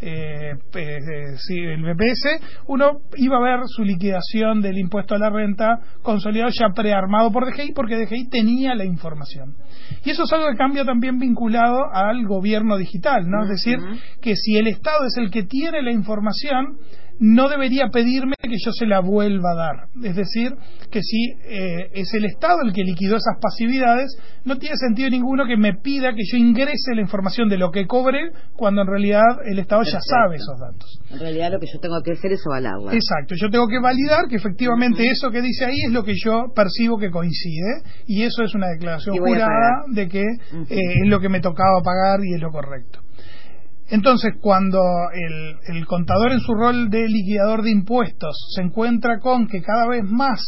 eh, 0.00 0.52
el 0.52 1.82
BPS, 1.82 2.64
uno 2.66 3.00
iba 3.16 3.36
a 3.36 3.40
ver 3.40 3.60
su 3.66 3.82
liquidación 3.82 4.60
del 4.60 4.78
impuesto 4.78 5.14
a 5.14 5.18
la 5.18 5.30
renta 5.30 5.78
consolidado 6.02 6.50
ya 6.50 6.68
prearmado 6.74 7.30
por 7.30 7.46
DGI 7.46 7.72
porque 7.72 7.96
DGI 7.96 8.28
tenía 8.28 8.74
la 8.74 8.84
información. 8.84 9.54
Y 10.04 10.10
eso 10.10 10.24
es 10.24 10.32
algo 10.32 10.48
que 10.50 10.56
cambia 10.56 10.84
también 10.84 11.18
vinculado 11.18 11.92
al 11.92 12.26
gobierno 12.26 12.76
digital, 12.76 13.28
¿no? 13.28 13.44
Es 13.44 13.50
decir, 13.50 13.78
que 14.20 14.36
si 14.36 14.56
el 14.56 14.66
Estado 14.66 15.06
es 15.06 15.16
el 15.18 15.30
que 15.30 15.44
tiene 15.44 15.82
la 15.82 15.92
información, 15.92 16.78
no 17.18 17.48
debería 17.48 17.88
pedirme 17.92 18.34
que 18.40 18.56
yo 18.64 18.72
se 18.72 18.86
la 18.86 19.00
vuelva 19.00 19.52
a 19.52 19.56
dar. 19.56 19.88
Es 20.02 20.16
decir, 20.16 20.52
que 20.90 21.02
si 21.02 21.32
eh, 21.44 21.90
es 21.94 22.12
el 22.14 22.24
Estado 22.24 22.62
el 22.62 22.72
que 22.72 22.82
liquidó 22.82 23.16
esas 23.16 23.38
pasividades, 23.40 24.16
no 24.44 24.58
tiene 24.58 24.76
sentido 24.76 25.08
ninguno 25.10 25.44
que 25.46 25.56
me 25.56 25.74
pida 25.74 26.12
que 26.12 26.22
yo 26.30 26.36
ingrese 26.36 26.94
la 26.94 27.00
información 27.00 27.48
de 27.48 27.58
lo 27.58 27.70
que 27.70 27.86
cobre 27.86 28.32
cuando 28.54 28.82
en 28.82 28.88
realidad 28.88 29.22
el 29.44 29.58
Estado 29.58 29.82
ya 29.84 30.00
sabe 30.00 30.36
esos 30.36 30.58
datos. 30.58 31.00
En 31.10 31.18
realidad 31.18 31.52
lo 31.52 31.60
que 31.60 31.66
yo 31.72 31.78
tengo 31.80 32.00
que 32.02 32.12
hacer 32.12 32.32
es 32.32 32.42
avalarla. 32.46 32.92
Exacto, 32.92 33.34
yo 33.40 33.50
tengo 33.50 33.68
que 33.68 33.80
validar 33.80 34.26
que 34.28 34.36
efectivamente 34.36 35.08
eso 35.08 35.30
que 35.30 35.40
dice 35.40 35.64
ahí 35.64 35.82
es 35.86 35.92
lo 35.92 36.02
que 36.02 36.14
yo 36.14 36.52
percibo 36.54 36.98
que 36.98 37.10
coincide 37.10 37.82
y 38.06 38.22
eso 38.22 38.42
es 38.42 38.54
una 38.54 38.68
declaración 38.68 39.16
jurada 39.16 39.84
de 39.92 40.08
que 40.08 40.22
eh, 40.22 40.66
es 40.68 41.08
lo 41.08 41.20
que 41.20 41.28
me 41.28 41.40
tocaba 41.40 41.80
pagar 41.82 42.20
y 42.24 42.34
es 42.34 42.40
lo 42.40 42.50
correcto. 42.50 43.00
Entonces, 43.92 44.32
cuando 44.40 44.80
el, 45.12 45.86
contador 45.86 46.32
en 46.32 46.40
su 46.40 46.54
rol 46.54 46.88
de 46.88 47.06
liquidador 47.08 47.60
de 47.62 47.72
impuestos 47.72 48.34
se 48.56 48.62
encuentra 48.62 49.18
con 49.20 49.46
que 49.46 49.60
cada 49.60 49.86
vez 49.86 50.02
más 50.02 50.40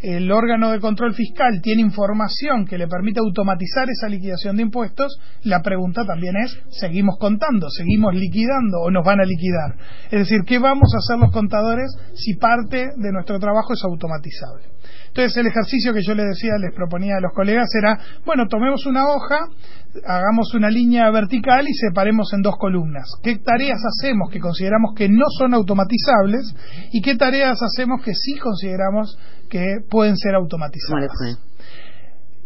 el 0.00 0.32
órgano 0.32 0.70
de 0.70 0.80
control 0.80 1.12
fiscal 1.12 1.60
tiene 1.62 1.82
información 1.82 2.64
que 2.64 2.78
le 2.78 2.88
permite 2.88 3.20
automatizar 3.20 3.90
esa 3.90 4.08
liquidación 4.08 4.56
de 4.56 4.62
impuestos, 4.62 5.18
la 5.42 5.60
pregunta 5.60 6.06
también 6.06 6.36
es, 6.38 6.58
¿seguimos 6.70 7.18
contando? 7.18 7.68
¿Seguimos 7.68 8.14
liquidando 8.14 8.78
o 8.80 8.90
nos 8.90 9.04
van 9.04 9.20
a 9.20 9.24
liquidar? 9.24 9.76
Es 10.04 10.20
decir, 10.20 10.40
¿qué 10.46 10.58
vamos 10.58 10.90
a 10.94 10.98
hacer 10.98 11.18
los 11.18 11.32
contadores 11.32 11.90
si 12.14 12.34
parte 12.36 12.92
de 12.96 13.12
nuestro 13.12 13.38
trabajo 13.38 13.74
es 13.74 13.84
automatizable? 13.84 14.68
Entonces 15.16 15.38
el 15.38 15.46
ejercicio 15.46 15.94
que 15.94 16.02
yo 16.02 16.14
les 16.14 16.26
decía, 16.26 16.58
les 16.60 16.74
proponía 16.74 17.16
a 17.16 17.22
los 17.22 17.32
colegas 17.32 17.70
era, 17.74 17.98
bueno, 18.26 18.48
tomemos 18.48 18.84
una 18.84 19.08
hoja, 19.08 19.48
hagamos 20.04 20.52
una 20.52 20.68
línea 20.68 21.10
vertical 21.10 21.64
y 21.66 21.72
separemos 21.72 22.34
en 22.34 22.42
dos 22.42 22.56
columnas. 22.58 23.08
¿Qué 23.22 23.38
tareas 23.38 23.80
hacemos 23.82 24.28
que 24.30 24.40
consideramos 24.40 24.92
que 24.94 25.08
no 25.08 25.24
son 25.38 25.54
automatizables 25.54 26.54
y 26.92 27.00
qué 27.00 27.16
tareas 27.16 27.56
hacemos 27.62 28.02
que 28.04 28.12
sí 28.12 28.36
consideramos 28.36 29.18
que 29.48 29.78
pueden 29.88 30.18
ser 30.18 30.34
automatizables? 30.34 31.10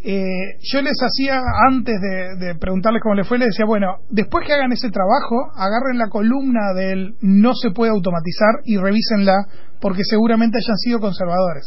Eh, 0.04 0.56
yo 0.62 0.80
les 0.80 0.96
hacía, 1.02 1.42
antes 1.68 1.96
de, 2.00 2.46
de, 2.46 2.54
preguntarles 2.54 3.02
cómo 3.02 3.16
les 3.16 3.26
fue, 3.26 3.38
les 3.38 3.48
decía, 3.48 3.66
bueno, 3.66 3.96
después 4.10 4.46
que 4.46 4.52
hagan 4.52 4.70
ese 4.70 4.90
trabajo, 4.90 5.50
agarren 5.56 5.98
la 5.98 6.08
columna 6.08 6.72
del 6.72 7.16
no 7.20 7.52
se 7.52 7.72
puede 7.72 7.90
automatizar 7.90 8.62
y 8.64 8.76
revísenla 8.76 9.44
porque 9.80 10.02
seguramente 10.04 10.58
hayan 10.58 10.76
sido 10.76 11.00
conservadores. 11.00 11.64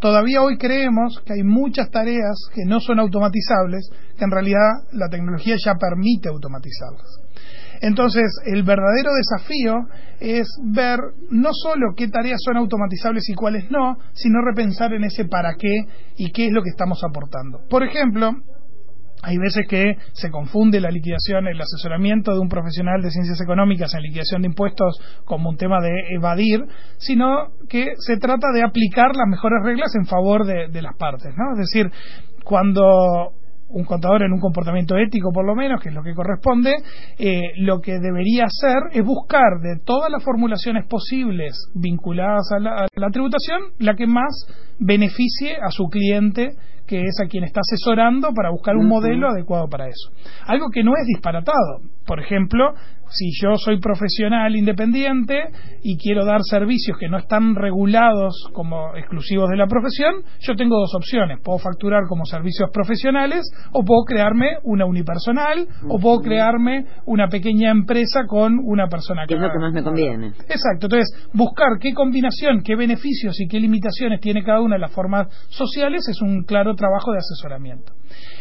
Todavía 0.00 0.42
hoy 0.42 0.56
creemos 0.56 1.20
que 1.24 1.34
hay 1.34 1.42
muchas 1.42 1.90
tareas 1.90 2.36
que 2.54 2.64
no 2.64 2.80
son 2.80 3.00
automatizables, 3.00 3.90
que 4.16 4.24
en 4.24 4.30
realidad 4.30 4.84
la 4.92 5.08
tecnología 5.08 5.56
ya 5.62 5.74
permite 5.74 6.28
automatizarlas. 6.28 7.20
Entonces, 7.80 8.24
el 8.46 8.62
verdadero 8.62 9.10
desafío 9.14 9.74
es 10.20 10.48
ver 10.62 10.98
no 11.30 11.50
solo 11.52 11.92
qué 11.96 12.08
tareas 12.08 12.40
son 12.42 12.56
automatizables 12.56 13.28
y 13.28 13.34
cuáles 13.34 13.70
no, 13.70 13.98
sino 14.14 14.40
repensar 14.42 14.94
en 14.94 15.04
ese 15.04 15.26
para 15.26 15.54
qué 15.58 15.74
y 16.16 16.30
qué 16.32 16.46
es 16.46 16.52
lo 16.52 16.62
que 16.62 16.70
estamos 16.70 17.02
aportando. 17.04 17.60
Por 17.68 17.84
ejemplo, 17.84 18.32
hay 19.22 19.38
veces 19.38 19.66
que 19.68 19.96
se 20.12 20.30
confunde 20.30 20.80
la 20.80 20.90
liquidación, 20.90 21.46
el 21.46 21.60
asesoramiento 21.60 22.32
de 22.32 22.40
un 22.40 22.48
profesional 22.48 23.02
de 23.02 23.10
ciencias 23.10 23.40
económicas 23.40 23.94
en 23.94 24.02
liquidación 24.02 24.42
de 24.42 24.48
impuestos 24.48 25.00
como 25.24 25.50
un 25.50 25.56
tema 25.56 25.80
de 25.80 26.14
evadir, 26.14 26.64
sino 26.98 27.48
que 27.68 27.86
se 27.98 28.18
trata 28.18 28.52
de 28.52 28.62
aplicar 28.62 29.16
las 29.16 29.26
mejores 29.28 29.58
reglas 29.64 29.94
en 29.94 30.06
favor 30.06 30.44
de, 30.44 30.82
las 30.82 30.96
partes. 30.96 31.34
¿no? 31.36 31.52
Es 31.52 31.58
decir, 31.58 31.90
cuando 32.44 33.32
un 33.68 33.84
contador 33.84 34.22
en 34.22 34.32
un 34.32 34.38
comportamiento 34.38 34.96
ético 34.96 35.32
por 35.32 35.44
lo 35.44 35.56
menos, 35.56 35.80
que 35.80 35.88
es 35.88 35.94
lo 35.94 36.02
que 36.02 36.14
corresponde, 36.14 36.76
eh, 37.18 37.40
lo 37.56 37.80
que 37.80 37.98
debería 37.98 38.44
hacer 38.44 38.76
es 38.92 39.04
buscar 39.04 39.60
de 39.60 39.80
todas 39.84 40.10
las 40.10 40.22
formulaciones 40.22 40.86
posibles 40.86 41.68
vinculadas 41.74 42.48
a 42.52 42.60
la, 42.60 42.84
a 42.84 42.86
la 42.94 43.10
tributación 43.10 43.60
la 43.78 43.94
que 43.96 44.06
más 44.06 44.46
beneficie 44.78 45.56
a 45.56 45.70
su 45.70 45.88
cliente 45.88 46.50
que 46.86 47.02
es 47.02 47.20
a 47.22 47.26
quien 47.26 47.44
está 47.44 47.60
asesorando 47.60 48.32
para 48.32 48.50
buscar 48.50 48.76
un 48.76 48.86
modelo 48.86 49.28
adecuado 49.28 49.68
para 49.68 49.88
eso. 49.88 50.10
Algo 50.46 50.68
que 50.72 50.84
no 50.84 50.92
es 50.96 51.06
disparatado. 51.06 51.80
Por 52.06 52.20
ejemplo, 52.20 52.74
si 53.10 53.30
yo 53.40 53.56
soy 53.56 53.80
profesional 53.80 54.56
independiente 54.56 55.34
y 55.82 55.96
quiero 55.96 56.24
dar 56.24 56.40
servicios 56.42 56.96
que 56.98 57.08
no 57.08 57.18
están 57.18 57.54
regulados 57.54 58.48
como 58.52 58.94
exclusivos 58.96 59.48
de 59.50 59.56
la 59.56 59.66
profesión, 59.66 60.14
yo 60.40 60.54
tengo 60.56 60.78
dos 60.78 60.94
opciones. 60.94 61.38
Puedo 61.42 61.58
facturar 61.58 62.04
como 62.08 62.24
servicios 62.24 62.70
profesionales 62.72 63.44
o 63.72 63.84
puedo 63.84 64.04
crearme 64.04 64.58
una 64.64 64.86
unipersonal 64.86 65.66
o 65.88 65.98
puedo 65.98 66.20
crearme 66.20 66.86
una 67.06 67.28
pequeña 67.28 67.70
empresa 67.70 68.24
con 68.26 68.58
una 68.62 68.88
persona 68.88 69.26
que... 69.26 69.34
es 69.34 69.40
lo 69.40 69.50
que 69.50 69.58
más 69.58 69.72
me 69.72 69.82
conviene. 69.82 70.28
Exacto. 70.48 70.86
Entonces, 70.86 71.28
buscar 71.32 71.78
qué 71.80 71.92
combinación, 71.92 72.62
qué 72.62 72.76
beneficios 72.76 73.40
y 73.40 73.48
qué 73.48 73.60
limitaciones 73.60 74.20
tiene 74.20 74.42
cada 74.42 74.60
una 74.60 74.76
de 74.76 74.80
las 74.80 74.92
formas 74.92 75.28
sociales 75.48 76.08
es 76.08 76.20
un 76.22 76.44
claro 76.44 76.74
trabajo 76.74 77.12
de 77.12 77.18
asesoramiento. 77.18 77.92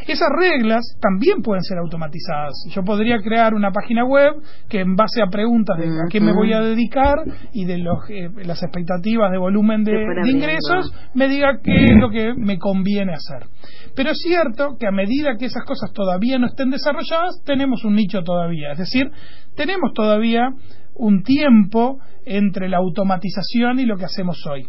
Esas 0.08 0.30
reglas 0.38 0.98
también 1.02 1.42
pueden 1.42 1.64
ser 1.64 1.80
automatizadas. 1.80 2.54
Yo 2.70 2.84
podría 2.84 3.18
crear 3.20 3.55
una 3.56 3.72
página 3.72 4.04
web 4.06 4.34
que 4.70 4.82
en 4.82 4.96
base 4.96 5.22
a 5.22 5.28
preguntas 5.28 5.78
de 5.78 5.86
a 5.86 6.10
qué 6.10 6.20
me 6.20 6.34
voy 6.34 6.54
a 6.54 6.62
dedicar 6.62 7.16
y 7.54 7.66
de 7.66 7.78
los, 7.78 7.98
eh, 8.10 8.30
las 8.46 8.62
expectativas 8.64 9.32
de 9.32 9.38
volumen 9.38 9.84
de, 9.84 9.94
de 9.94 10.32
ingresos 10.32 10.92
me 11.14 11.28
diga 11.28 11.60
qué 11.64 11.74
es 11.74 11.98
lo 12.00 12.10
que 12.10 12.34
me 12.36 12.58
conviene 12.58 13.14
hacer. 13.14 13.48
Pero 13.96 14.12
es 14.12 14.18
cierto 14.22 14.78
que 14.80 14.88
a 14.88 14.92
medida 14.92 15.38
que 15.38 15.46
esas 15.46 15.64
cosas 15.64 15.92
todavía 15.94 16.38
no 16.38 16.48
estén 16.48 16.70
desarrolladas, 16.70 17.42
tenemos 17.46 17.84
un 17.86 17.96
nicho 17.96 18.24
todavía. 18.24 18.72
Es 18.72 18.80
decir, 18.80 19.10
tenemos 19.56 19.94
todavía 19.94 20.50
un 20.96 21.24
tiempo 21.24 22.00
entre 22.26 22.70
la 22.70 22.78
automatización 22.78 23.80
y 23.80 23.86
lo 23.86 23.98
que 23.98 24.06
hacemos 24.06 24.46
hoy. 24.48 24.68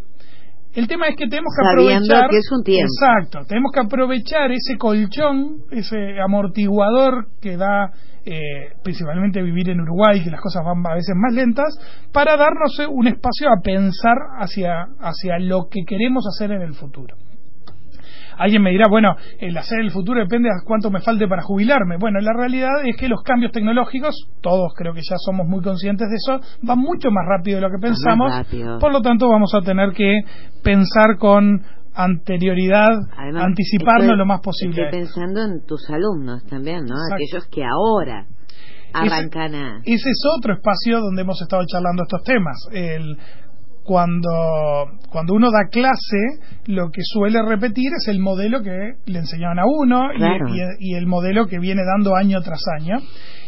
El 0.77 0.87
tema 0.87 1.09
es 1.09 1.17
que 1.17 1.27
tenemos 1.27 1.55
que 1.57 1.67
aprovechar. 1.67 2.29
que 2.29 2.37
es 2.37 2.53
un 2.53 2.63
tiempo. 2.63 2.87
Exacto, 2.87 3.47
tenemos 3.49 3.73
que 3.73 3.81
aprovechar 3.81 4.53
ese 4.53 4.77
colchón, 4.77 5.63
ese 5.71 6.21
amortiguador 6.21 7.29
que 7.41 7.57
da 7.57 7.93
eh, 8.27 8.75
principalmente 8.85 9.41
vivir 9.41 9.71
en 9.71 9.81
Uruguay, 9.81 10.23
que 10.23 10.31
las 10.31 10.41
cosas 10.41 10.63
van 10.67 10.87
a 10.87 10.95
veces 10.95 11.15
más 11.17 11.33
lentas, 11.33 11.79
para 12.13 12.37
darnos 12.37 12.79
un 12.91 13.07
espacio 13.07 13.49
a 13.49 13.63
pensar 13.63 14.19
hacia, 14.39 14.89
hacia 15.01 15.39
lo 15.39 15.69
que 15.71 15.81
queremos 15.87 16.25
hacer 16.27 16.53
en 16.53 16.61
el 16.61 16.75
futuro. 16.75 17.17
Alguien 18.39 18.63
me 18.63 18.71
dirá, 18.71 18.87
bueno, 18.89 19.17
el 19.39 19.57
hacer 19.57 19.81
el 19.81 19.91
futuro 19.91 20.21
depende 20.21 20.49
de 20.49 20.55
cuánto 20.65 20.91
me 20.91 21.01
falte 21.01 21.27
para 21.27 21.43
jubilarme. 21.43 21.97
Bueno, 21.99 22.21
la 22.21 22.33
realidad 22.33 22.85
es 22.85 22.97
que 22.97 23.09
los 23.09 23.23
cambios 23.23 23.53
tecnológicos, 23.53 24.29
todos 24.41 24.73
creo 24.77 24.93
que 24.93 25.01
ya 25.09 25.17
somos 25.19 25.47
muy 25.47 25.63
conscientes 25.63 26.09
de 26.09 26.17
eso, 26.17 26.41
van 26.63 26.79
mucho 26.79 27.11
más 27.11 27.25
rápido 27.27 27.57
de 27.57 27.63
lo 27.63 27.71
que 27.71 27.81
pensamos. 27.81 28.33
Por 28.81 28.93
lo 28.93 29.01
tanto, 29.01 29.29
vamos 29.29 29.55
a 29.55 29.61
tener 29.61 29.93
que 29.93 30.21
pensar 30.63 31.17
con 31.19 31.63
anterioridad, 31.95 32.91
anticiparnos 33.17 34.17
lo 34.17 34.27
más 34.27 34.41
posible. 34.41 34.85
Estoy 34.85 35.01
pensando 35.01 35.43
en 35.43 35.65
tus 35.65 35.89
alumnos 35.91 36.45
también, 36.45 36.85
¿no? 36.85 36.95
Aquellos 37.13 37.47
que 37.49 37.65
ahora 37.65 38.27
arrancan 38.93 39.55
ese, 39.55 39.95
ese 39.95 40.11
es 40.11 40.23
otro 40.39 40.55
espacio 40.55 41.01
donde 41.01 41.23
hemos 41.23 41.41
estado 41.41 41.63
charlando 41.67 42.03
estos 42.03 42.23
temas. 42.23 42.57
El 42.73 43.17
cuando, 43.87 44.99
cuando 45.11 45.35
uno 45.35 45.51
da 45.51 45.69
clase, 45.71 46.19
lo 46.67 46.91
que 46.91 47.03
suele 47.03 47.41
repetir 47.43 47.93
es 47.97 48.09
el 48.09 48.21
modelo 48.21 48.63
que 48.63 48.95
le 49.07 49.19
enseñaban 49.19 49.61
a 49.61 49.65
uno 49.65 50.09
y, 50.13 50.91
y, 50.91 50.95
el 50.95 51.07
modelo 51.07 51.47
que 51.47 51.61
viene 51.61 51.83
dando 51.85 52.17
año 52.17 52.41
tras 52.43 52.63
año. 52.81 52.99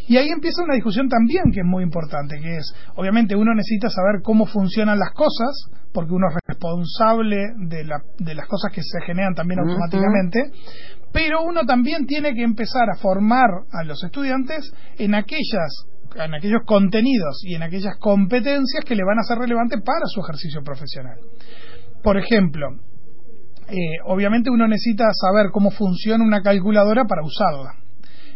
Y 0.07 0.17
ahí 0.17 0.29
empieza 0.29 0.63
una 0.63 0.75
discusión 0.75 1.09
también 1.09 1.45
que 1.53 1.61
es 1.61 1.67
muy 1.67 1.83
importante, 1.83 2.41
que 2.41 2.57
es, 2.57 2.73
obviamente 2.95 3.37
uno 3.37 3.53
necesita 3.53 3.91
saber 3.91 4.23
cómo 4.23 4.47
funcionan 4.47 4.99
las 4.99 5.13
cosas, 5.13 5.69
porque 5.93 6.13
uno 6.13 6.29
es 6.31 6.37
responsable 6.47 7.37
de, 7.69 7.85
la, 7.85 8.01
de 8.19 8.35
las 8.35 8.47
cosas 8.47 8.73
que 8.73 8.81
se 8.83 9.05
generan 9.05 9.35
también 9.35 9.61
automáticamente, 9.61 10.51
pero 11.13 11.43
uno 11.43 11.67
también 11.67 12.07
tiene 12.07 12.33
que 12.33 12.43
empezar 12.43 12.89
a 12.91 12.97
formar 12.97 13.51
a 13.71 13.85
los 13.85 14.03
estudiantes 14.03 14.73
en 14.99 15.15
aquellas 15.15 15.85
en 16.15 16.35
aquellos 16.35 16.63
contenidos 16.65 17.43
y 17.45 17.55
en 17.55 17.63
aquellas 17.63 17.97
competencias 17.99 18.85
que 18.85 18.95
le 18.95 19.05
van 19.05 19.19
a 19.19 19.23
ser 19.23 19.39
relevantes 19.39 19.81
para 19.85 20.07
su 20.07 20.21
ejercicio 20.21 20.63
profesional. 20.63 21.19
Por 22.03 22.17
ejemplo, 22.17 22.69
eh, 23.69 23.99
obviamente 24.07 24.51
uno 24.51 24.67
necesita 24.67 25.05
saber 25.13 25.51
cómo 25.53 25.71
funciona 25.71 26.25
una 26.25 26.43
calculadora 26.43 27.05
para 27.05 27.23
usarla. 27.23 27.88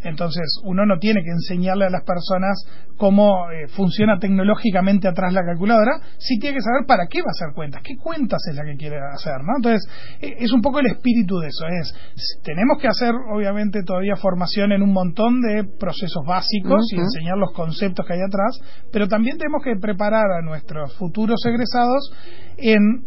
Entonces, 0.04 0.60
uno 0.64 0.84
no 0.86 0.98
tiene 0.98 1.22
que 1.22 1.30
enseñarle 1.30 1.86
a 1.86 1.90
las 1.90 2.04
personas 2.04 2.64
cómo 2.96 3.50
eh, 3.50 3.68
funciona 3.68 4.18
tecnológicamente 4.18 5.08
atrás 5.08 5.32
la 5.32 5.44
calculadora, 5.44 5.92
sí 6.18 6.38
tiene 6.38 6.56
que 6.56 6.62
saber 6.62 6.86
para 6.86 7.06
qué 7.06 7.20
va 7.20 7.28
a 7.28 7.36
hacer 7.36 7.54
cuentas, 7.54 7.82
qué 7.84 7.96
cuentas 7.96 8.40
es 8.48 8.56
la 8.56 8.64
que 8.64 8.76
quiere 8.76 8.96
hacer, 9.12 9.42
¿no? 9.44 9.56
Entonces, 9.56 9.82
eh, 10.20 10.36
es 10.38 10.52
un 10.52 10.60
poco 10.60 10.80
el 10.80 10.86
espíritu 10.86 11.38
de 11.38 11.48
eso, 11.48 11.66
es, 11.66 12.40
tenemos 12.42 12.78
que 12.80 12.88
hacer, 12.88 13.12
obviamente, 13.32 13.82
todavía 13.82 14.16
formación 14.16 14.72
en 14.72 14.82
un 14.82 14.92
montón 14.92 15.40
de 15.40 15.64
procesos 15.64 16.24
básicos 16.26 16.92
y 16.92 16.96
enseñar 16.96 17.38
los 17.38 17.52
conceptos 17.52 18.06
que 18.06 18.14
hay 18.14 18.20
atrás, 18.20 18.58
pero 18.92 19.08
también 19.08 19.38
tenemos 19.38 19.62
que 19.64 19.76
preparar 19.80 20.30
a 20.38 20.42
nuestros 20.42 20.96
futuros 20.96 21.40
egresados 21.46 22.12
en 22.56 23.04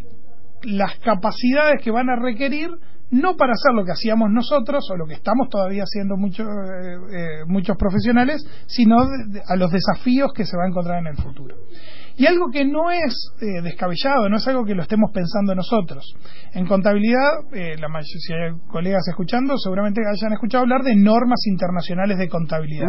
las 0.63 0.97
capacidades 0.99 1.81
que 1.83 1.91
van 1.91 2.09
a 2.09 2.15
requerir 2.15 2.69
no 3.15 3.37
para 3.37 3.53
hacer 3.53 3.73
lo 3.73 3.85
que 3.85 3.93
hacíamos 3.93 4.29
nosotros 4.29 4.83
o 4.91 4.97
lo 4.97 5.05
que 5.05 5.13
estamos 5.13 5.47
todavía 5.49 5.83
haciendo 5.83 6.17
muchos 6.17 6.45
eh, 6.45 6.97
eh, 7.11 7.45
muchos 7.47 7.77
profesionales, 7.77 8.45
sino 8.67 8.97
a 9.47 9.55
los 9.55 9.71
desafíos 9.71 10.33
que 10.33 10.45
se 10.45 10.57
va 10.57 10.65
a 10.65 10.67
encontrar 10.67 10.99
en 10.99 11.07
el 11.07 11.15
futuro. 11.15 11.55
Y 12.17 12.25
algo 12.27 12.49
que 12.49 12.63
no 12.63 12.91
es 12.91 13.13
eh, 13.41 13.61
descabellado, 13.61 14.29
no 14.29 14.37
es 14.37 14.47
algo 14.47 14.63
que 14.63 14.73
lo 14.73 14.83
estemos 14.83 15.11
pensando 15.11 15.53
nosotros. 15.53 16.15
En 16.53 16.65
contabilidad, 16.65 17.43
eh, 17.51 17.75
la 17.77 17.89
mayoría, 17.89 18.05
si 18.05 18.33
hay 18.33 18.51
colegas 18.67 19.05
escuchando, 19.09 19.57
seguramente 19.57 20.01
hayan 20.07 20.31
escuchado 20.31 20.63
hablar 20.63 20.83
de 20.83 20.95
normas 20.95 21.45
internacionales 21.45 22.17
de 22.17 22.29
contabilidad. 22.29 22.87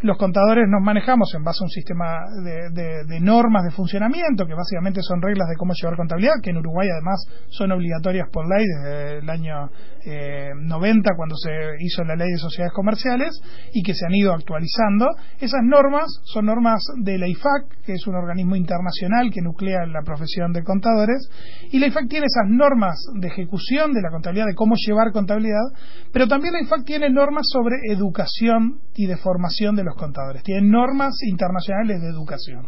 Los 0.00 0.16
contadores 0.16 0.64
nos 0.68 0.82
manejamos 0.82 1.34
en 1.34 1.44
base 1.44 1.58
a 1.62 1.66
un 1.66 1.70
sistema 1.70 2.18
de, 2.44 3.20
normas 3.20 3.64
de 3.64 3.70
funcionamiento, 3.72 4.46
que 4.46 4.54
básicamente 4.54 5.02
son 5.02 5.20
reglas 5.20 5.48
de 5.48 5.56
cómo 5.56 5.74
llevar 5.74 5.96
contabilidad, 5.96 6.34
que 6.42 6.50
en 6.50 6.56
Uruguay 6.56 6.88
además 6.90 7.24
son 7.50 7.72
obligatorias 7.72 8.28
por 8.32 8.48
ley 8.48 8.64
desde 8.66 9.18
el 9.18 9.28
año 9.28 9.70
eh, 10.06 10.50
90, 10.56 11.10
cuando 11.16 11.36
se 11.36 11.50
hizo 11.80 12.04
la 12.04 12.16
ley 12.16 12.30
de 12.30 12.38
sociedades 12.38 12.72
comerciales, 12.72 13.38
y 13.74 13.82
que 13.82 13.94
se 13.94 14.06
han 14.06 14.14
ido 14.14 14.32
actualizando. 14.32 15.06
Esas 15.40 15.60
normas 15.62 16.06
son 16.24 16.46
normas 16.46 16.82
de 17.02 17.18
la 17.18 17.28
IFAC, 17.28 17.82
que 17.84 17.92
es 17.92 18.06
un 18.06 18.14
organismo 18.14 18.56
internacional 18.62 19.30
que 19.32 19.42
nuclea 19.42 19.86
la 19.86 20.02
profesión 20.02 20.52
de 20.52 20.62
contadores 20.62 21.28
y 21.70 21.78
la 21.78 21.88
IFAC 21.88 22.08
tiene 22.08 22.26
esas 22.26 22.48
normas 22.48 22.94
de 23.14 23.28
ejecución 23.28 23.92
de 23.92 24.00
la 24.00 24.10
contabilidad, 24.10 24.46
de 24.46 24.54
cómo 24.54 24.74
llevar 24.76 25.12
contabilidad, 25.12 25.66
pero 26.12 26.28
también 26.28 26.54
la 26.54 26.62
IFAC 26.62 26.84
tiene 26.84 27.10
normas 27.10 27.44
sobre 27.52 27.76
educación 27.90 28.80
y 28.94 29.06
de 29.06 29.16
formación 29.16 29.74
de 29.76 29.84
los 29.84 29.96
contadores, 29.96 30.42
tiene 30.42 30.68
normas 30.68 31.14
internacionales 31.22 32.00
de 32.00 32.08
educación. 32.08 32.66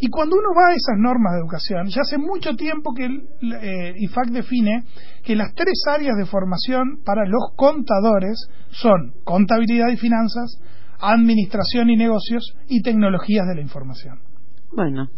Y 0.00 0.08
cuando 0.10 0.36
uno 0.36 0.54
va 0.56 0.68
a 0.68 0.74
esas 0.74 0.96
normas 0.96 1.32
de 1.32 1.40
educación, 1.40 1.88
ya 1.88 2.02
hace 2.02 2.18
mucho 2.18 2.54
tiempo 2.54 2.94
que 2.94 3.06
el 3.06 3.22
eh, 3.60 3.94
IFAC 3.98 4.28
define 4.28 4.84
que 5.24 5.34
las 5.34 5.52
tres 5.54 5.82
áreas 5.90 6.16
de 6.16 6.24
formación 6.24 7.00
para 7.04 7.26
los 7.26 7.52
contadores 7.56 8.48
son 8.70 9.14
contabilidad 9.24 9.88
y 9.88 9.96
finanzas, 9.96 10.60
administración 11.00 11.90
y 11.90 11.96
negocios 11.96 12.54
y 12.68 12.82
tecnologías 12.82 13.46
de 13.48 13.56
la 13.56 13.60
información. 13.60 14.27
Bueno. 14.72 15.08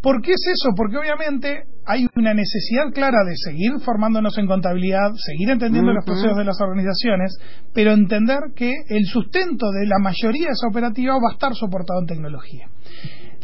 ¿Por 0.00 0.22
qué 0.22 0.32
es 0.32 0.46
eso? 0.46 0.70
Porque 0.76 0.98
obviamente 0.98 1.64
hay 1.84 2.06
una 2.16 2.34
necesidad 2.34 2.92
clara 2.92 3.24
de 3.24 3.34
seguir 3.36 3.72
formándonos 3.84 4.36
en 4.38 4.46
contabilidad, 4.46 5.10
seguir 5.16 5.50
entendiendo 5.50 5.92
los 5.92 6.04
procesos 6.04 6.36
de 6.36 6.44
las 6.44 6.60
organizaciones, 6.60 7.36
pero 7.72 7.92
entender 7.92 8.38
que 8.54 8.72
el 8.88 9.04
sustento 9.06 9.66
de 9.70 9.86
la 9.86 9.98
mayoría 10.00 10.46
de 10.46 10.52
esa 10.52 10.68
operativa 10.68 11.14
va 11.14 11.30
a 11.30 11.34
estar 11.34 11.54
soportado 11.54 12.00
en 12.00 12.06
tecnología. 12.06 12.68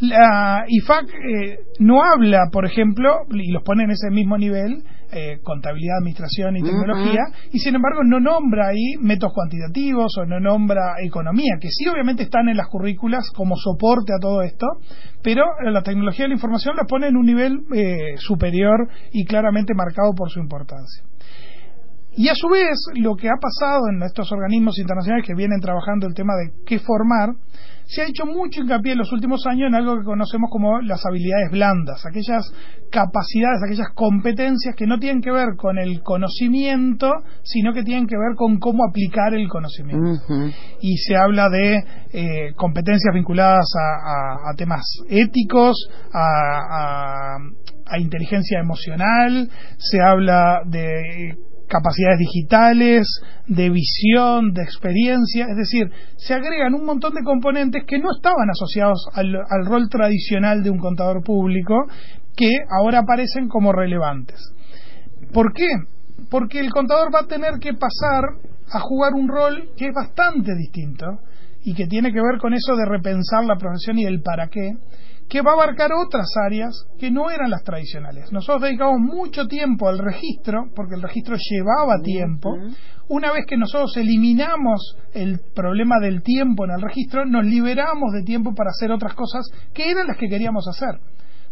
La 0.00 0.64
IFAC 0.66 1.08
eh, 1.08 1.58
no 1.78 2.02
habla, 2.02 2.48
por 2.50 2.66
ejemplo, 2.66 3.10
y 3.30 3.52
los 3.52 3.62
pone 3.62 3.84
en 3.84 3.90
ese 3.90 4.10
mismo 4.10 4.36
nivel, 4.36 4.82
eh, 5.12 5.38
contabilidad, 5.42 5.98
administración 5.98 6.56
y 6.56 6.62
tecnología, 6.62 7.20
y 7.52 7.58
sin 7.58 7.74
embargo 7.74 8.00
no 8.02 8.18
nombra 8.18 8.68
ahí 8.68 8.96
métodos 8.98 9.34
cuantitativos 9.34 10.16
o 10.18 10.24
no 10.24 10.40
nombra 10.40 10.94
economía, 11.04 11.56
que 11.60 11.68
sí 11.68 11.86
obviamente 11.86 12.22
están 12.22 12.48
en 12.48 12.56
las 12.56 12.68
currículas 12.68 13.30
como 13.36 13.54
soporte 13.56 14.12
a 14.12 14.20
todo 14.20 14.42
esto, 14.42 14.66
pero 15.22 15.44
la 15.62 15.82
tecnología 15.82 16.24
de 16.24 16.30
la 16.30 16.34
información 16.36 16.76
la 16.76 16.84
pone 16.84 17.08
en 17.08 17.16
un 17.16 17.26
nivel 17.26 17.60
eh, 17.74 18.16
superior 18.16 18.88
y 19.12 19.24
claramente 19.24 19.74
marcado 19.74 20.14
por 20.14 20.30
su 20.30 20.40
importancia. 20.40 21.04
Y 22.14 22.28
a 22.28 22.34
su 22.34 22.48
vez, 22.48 22.78
lo 22.94 23.16
que 23.16 23.28
ha 23.28 23.40
pasado 23.40 23.88
en 23.88 24.02
estos 24.02 24.30
organismos 24.32 24.78
internacionales 24.78 25.26
que 25.26 25.34
vienen 25.34 25.60
trabajando 25.60 26.06
el 26.06 26.14
tema 26.14 26.34
de 26.34 26.52
qué 26.66 26.78
formar, 26.78 27.30
se 27.86 28.02
ha 28.02 28.06
hecho 28.06 28.26
mucho 28.26 28.60
hincapié 28.60 28.92
en 28.92 28.98
los 28.98 29.12
últimos 29.12 29.44
años 29.46 29.68
en 29.68 29.74
algo 29.74 29.98
que 29.98 30.04
conocemos 30.04 30.50
como 30.50 30.80
las 30.80 31.04
habilidades 31.04 31.50
blandas, 31.50 32.04
aquellas 32.06 32.44
capacidades, 32.90 33.62
aquellas 33.64 33.88
competencias 33.94 34.74
que 34.76 34.86
no 34.86 34.98
tienen 34.98 35.20
que 35.20 35.32
ver 35.32 35.56
con 35.56 35.78
el 35.78 36.02
conocimiento, 36.02 37.10
sino 37.42 37.72
que 37.72 37.82
tienen 37.82 38.06
que 38.06 38.16
ver 38.16 38.36
con 38.36 38.58
cómo 38.58 38.84
aplicar 38.84 39.34
el 39.34 39.48
conocimiento. 39.48 40.22
Y 40.80 40.96
se 40.98 41.16
habla 41.16 41.48
de 41.48 41.84
eh, 42.12 42.54
competencias 42.56 43.14
vinculadas 43.14 43.66
a, 43.78 44.54
temas 44.56 44.84
éticos, 45.08 45.76
a, 46.12 47.36
a 47.86 47.98
inteligencia 47.98 48.60
emocional, 48.60 49.48
se 49.78 50.00
habla 50.00 50.60
de 50.66 51.36
capacidades 51.72 52.18
digitales, 52.18 53.06
de 53.46 53.70
visión, 53.70 54.52
de 54.52 54.62
experiencia, 54.62 55.46
es 55.48 55.56
decir, 55.56 55.90
se 56.16 56.34
agregan 56.34 56.74
un 56.74 56.84
montón 56.84 57.14
de 57.14 57.22
componentes 57.24 57.84
que 57.86 57.98
no 57.98 58.10
estaban 58.14 58.50
asociados 58.50 59.08
al, 59.14 59.64
rol 59.64 59.88
tradicional 59.88 60.62
de 60.62 60.68
un 60.68 60.78
contador 60.78 61.24
público, 61.24 61.86
que 62.36 62.50
ahora 62.68 62.98
aparecen 63.00 63.48
como 63.48 63.72
relevantes. 63.72 64.38
¿Por 65.32 65.54
qué? 65.54 65.68
Porque 66.28 66.60
el 66.60 66.70
contador 66.70 67.14
va 67.14 67.20
a 67.20 67.26
tener 67.26 67.54
que 67.58 67.72
pasar 67.72 68.24
a 68.70 68.80
jugar 68.80 69.14
un 69.14 69.28
rol 69.28 69.70
que 69.74 69.86
es 69.86 69.94
bastante 69.94 70.54
distinto 70.54 71.06
y 71.64 71.74
que 71.74 71.86
tiene 71.86 72.12
que 72.12 72.20
ver 72.20 72.38
con 72.38 72.52
eso 72.52 72.76
de 72.76 72.84
repensar 72.84 73.44
la 73.44 73.56
profesión 73.56 73.98
y 73.98 74.04
el 74.04 74.20
para 74.20 74.48
qué, 74.48 74.72
que 75.28 75.40
va 75.40 75.52
a 75.52 75.54
abarcar 75.54 75.90
otras 75.92 76.28
áreas 76.44 76.86
que 76.98 77.10
no 77.10 77.30
eran 77.30 77.50
las 77.50 77.62
tradicionales. 77.62 78.30
Nosotros 78.32 78.62
dedicamos 78.62 79.00
mucho 79.00 79.46
tiempo 79.46 79.88
al 79.88 79.98
registro, 79.98 80.70
porque 80.74 80.94
el 80.94 81.02
registro 81.02 81.36
llevaba 81.36 82.00
tiempo. 82.02 82.50
Una 83.08 83.32
vez 83.32 83.44
que 83.46 83.56
nosotros 83.56 83.96
eliminamos 83.96 84.96
el 85.12 85.40
problema 85.54 85.98
del 86.00 86.22
tiempo 86.22 86.64
en 86.64 86.72
el 86.72 86.82
registro, 86.82 87.24
nos 87.24 87.44
liberamos 87.44 88.12
de 88.12 88.22
tiempo 88.22 88.54
para 88.54 88.70
hacer 88.70 88.90
otras 88.90 89.14
cosas 89.14 89.44
que 89.72 89.90
eran 89.90 90.06
las 90.06 90.16
que 90.16 90.28
queríamos 90.28 90.66
hacer 90.68 91.00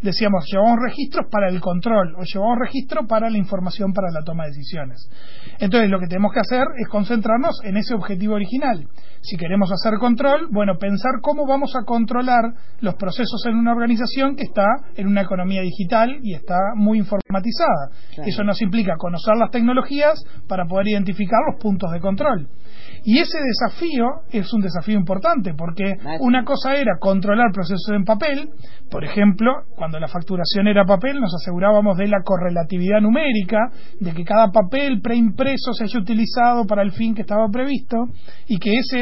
decíamos, 0.02 0.44
llevamos 0.50 0.78
registros 0.82 1.26
para 1.30 1.48
el 1.48 1.60
control 1.60 2.14
o 2.16 2.22
llevamos 2.24 2.58
registro 2.58 3.06
para 3.06 3.30
la 3.30 3.38
información 3.38 3.92
para 3.92 4.10
la 4.10 4.22
toma 4.24 4.44
de 4.44 4.50
decisiones. 4.50 5.08
Entonces, 5.58 5.90
lo 5.90 5.98
que 6.00 6.06
tenemos 6.06 6.32
que 6.32 6.40
hacer 6.40 6.64
es 6.78 6.88
concentrarnos 6.88 7.60
en 7.64 7.76
ese 7.76 7.94
objetivo 7.94 8.34
original. 8.34 8.88
Si 9.22 9.36
queremos 9.36 9.70
hacer 9.70 9.98
control, 9.98 10.48
bueno, 10.50 10.78
pensar 10.78 11.20
cómo 11.20 11.46
vamos 11.46 11.76
a 11.76 11.84
controlar 11.84 12.54
los 12.80 12.94
procesos 12.94 13.44
en 13.46 13.56
una 13.56 13.72
organización 13.72 14.34
que 14.34 14.44
está 14.44 14.66
en 14.96 15.06
una 15.06 15.22
economía 15.22 15.60
digital 15.60 16.18
y 16.22 16.34
está 16.34 16.58
muy 16.74 16.98
informatizada. 16.98 17.90
Eso 18.24 18.42
nos 18.44 18.62
implica 18.62 18.94
conocer 18.96 19.36
las 19.36 19.50
tecnologías 19.50 20.24
para 20.48 20.64
poder 20.64 20.88
identificar 20.88 21.40
los 21.50 21.60
puntos 21.60 21.90
de 21.92 22.00
control. 22.00 22.48
Y 23.04 23.18
ese 23.18 23.38
desafío 23.38 24.06
es 24.30 24.52
un 24.52 24.60
desafío 24.60 24.96
importante 24.96 25.54
porque 25.54 25.94
una 26.20 26.44
cosa 26.44 26.74
era 26.74 26.96
controlar 26.98 27.52
procesos 27.52 27.90
en 27.90 28.04
papel, 28.04 28.50
por 28.90 29.04
ejemplo, 29.04 29.52
cuando 29.76 29.89
la 29.98 30.08
facturación 30.08 30.68
era 30.68 30.84
papel 30.84 31.20
nos 31.20 31.34
asegurábamos 31.34 31.96
de 31.96 32.08
la 32.08 32.22
correlatividad 32.22 33.00
numérica, 33.00 33.70
de 33.98 34.12
que 34.12 34.24
cada 34.24 34.52
papel 34.52 35.00
preimpreso 35.00 35.72
se 35.72 35.84
haya 35.84 35.98
utilizado 35.98 36.66
para 36.66 36.82
el 36.82 36.92
fin 36.92 37.14
que 37.14 37.22
estaba 37.22 37.48
previsto 37.48 37.96
y 38.46 38.58
que 38.58 38.76
esa 38.76 38.98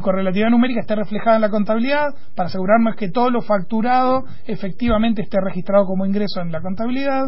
correlatividad 0.00 0.50
numérica 0.50 0.80
esté 0.80 0.96
reflejada 0.96 1.36
en 1.36 1.42
la 1.42 1.50
contabilidad. 1.50 2.14
Para 2.34 2.48
asegurarnos 2.48 2.96
que 2.96 3.10
todo 3.10 3.30
lo 3.30 3.42
facturado 3.42 4.24
efectivamente 4.46 5.22
esté 5.22 5.38
registrado 5.40 5.84
como 5.84 6.06
ingreso 6.06 6.40
en 6.40 6.50
la 6.50 6.60
contabilidad 6.60 7.24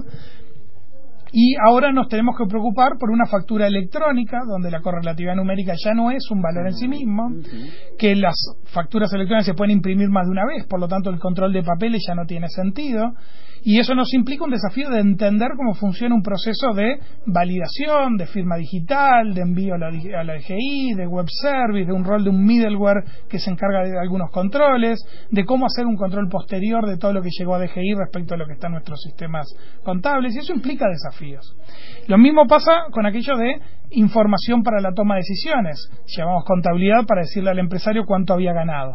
y 1.39 1.55
ahora 1.69 1.93
nos 1.93 2.09
tenemos 2.09 2.35
que 2.35 2.47
preocupar 2.47 2.93
por 2.99 3.11
una 3.11 3.27
factura 3.27 3.67
electrónica, 3.67 4.39
donde 4.49 4.71
la 4.71 4.81
correlatividad 4.81 5.35
numérica 5.37 5.75
ya 5.77 5.93
no 5.93 6.11
es 6.11 6.31
un 6.31 6.41
valor 6.41 6.67
en 6.67 6.73
sí 6.73 6.89
mismo, 6.89 7.29
que 7.99 8.17
las 8.17 8.35
facturas 8.73 9.13
electrónicas 9.13 9.45
se 9.45 9.53
pueden 9.53 9.77
imprimir 9.77 10.09
más 10.09 10.25
de 10.25 10.31
una 10.31 10.47
vez, 10.47 10.67
por 10.67 10.81
lo 10.81 10.89
tanto 10.89 11.11
el 11.11 11.19
control 11.19 11.53
de 11.53 11.63
papeles 11.63 12.03
ya 12.09 12.15
no 12.15 12.25
tiene 12.25 12.49
sentido. 12.49 13.13
Y 13.63 13.81
eso 13.81 13.95
nos 13.95 14.15
implica 14.15 14.45
un 14.45 14.51
desafío 14.51 14.89
de 14.89 15.01
entender 15.01 15.49
cómo 15.57 15.75
funciona 15.75 16.15
un 16.15 16.23
proceso 16.23 16.73
de 16.73 17.01
validación, 17.27 18.17
de 18.17 18.27
firma 18.27 18.57
digital, 18.57 19.35
de 19.35 19.43
envío 19.43 19.75
a 19.75 19.79
la, 19.79 19.89
a 19.89 20.25
la 20.25 20.35
DGI, 20.35 20.95
de 20.95 21.07
web 21.07 21.27
service, 21.29 21.87
de 21.87 21.93
un 21.93 22.05
rol 22.05 22.23
de 22.23 22.31
un 22.31 22.45
middleware 22.45 23.03
que 23.29 23.41
se 23.41 23.51
encarga 23.51 23.83
de 23.83 23.99
algunos 23.99 24.31
controles, 24.31 25.01
de 25.31 25.45
cómo 25.45 25.67
hacer 25.67 25.85
un 25.85 25.97
control 25.97 26.29
posterior 26.29 26.87
de 26.87 26.97
todo 26.97 27.13
lo 27.13 27.23
que 27.23 27.31
llegó 27.37 27.57
a 27.57 27.59
DGI 27.59 27.95
respecto 27.99 28.35
a 28.35 28.37
lo 28.39 28.47
que 28.47 28.53
está 28.53 28.69
en 28.69 28.75
nuestros 28.75 29.03
sistemas 29.03 29.47
contables. 29.83 30.37
Y 30.37 30.39
eso 30.39 30.55
implica 30.55 30.87
desafíos. 30.89 31.26
Lo 32.07 32.19
mismo 32.19 32.47
pasa 32.47 32.87
con 32.91 33.07
aquello 33.07 33.37
de 33.37 33.61
información 33.91 34.63
para 34.63 34.81
la 34.81 34.93
toma 34.93 35.15
de 35.15 35.21
decisiones. 35.21 35.91
Llamamos 36.07 36.45
contabilidad 36.45 37.07
para 37.07 37.23
decirle 37.23 37.51
al 37.51 37.59
empresario 37.59 38.05
cuánto 38.07 38.35
había 38.35 38.53
ganado. 38.53 38.95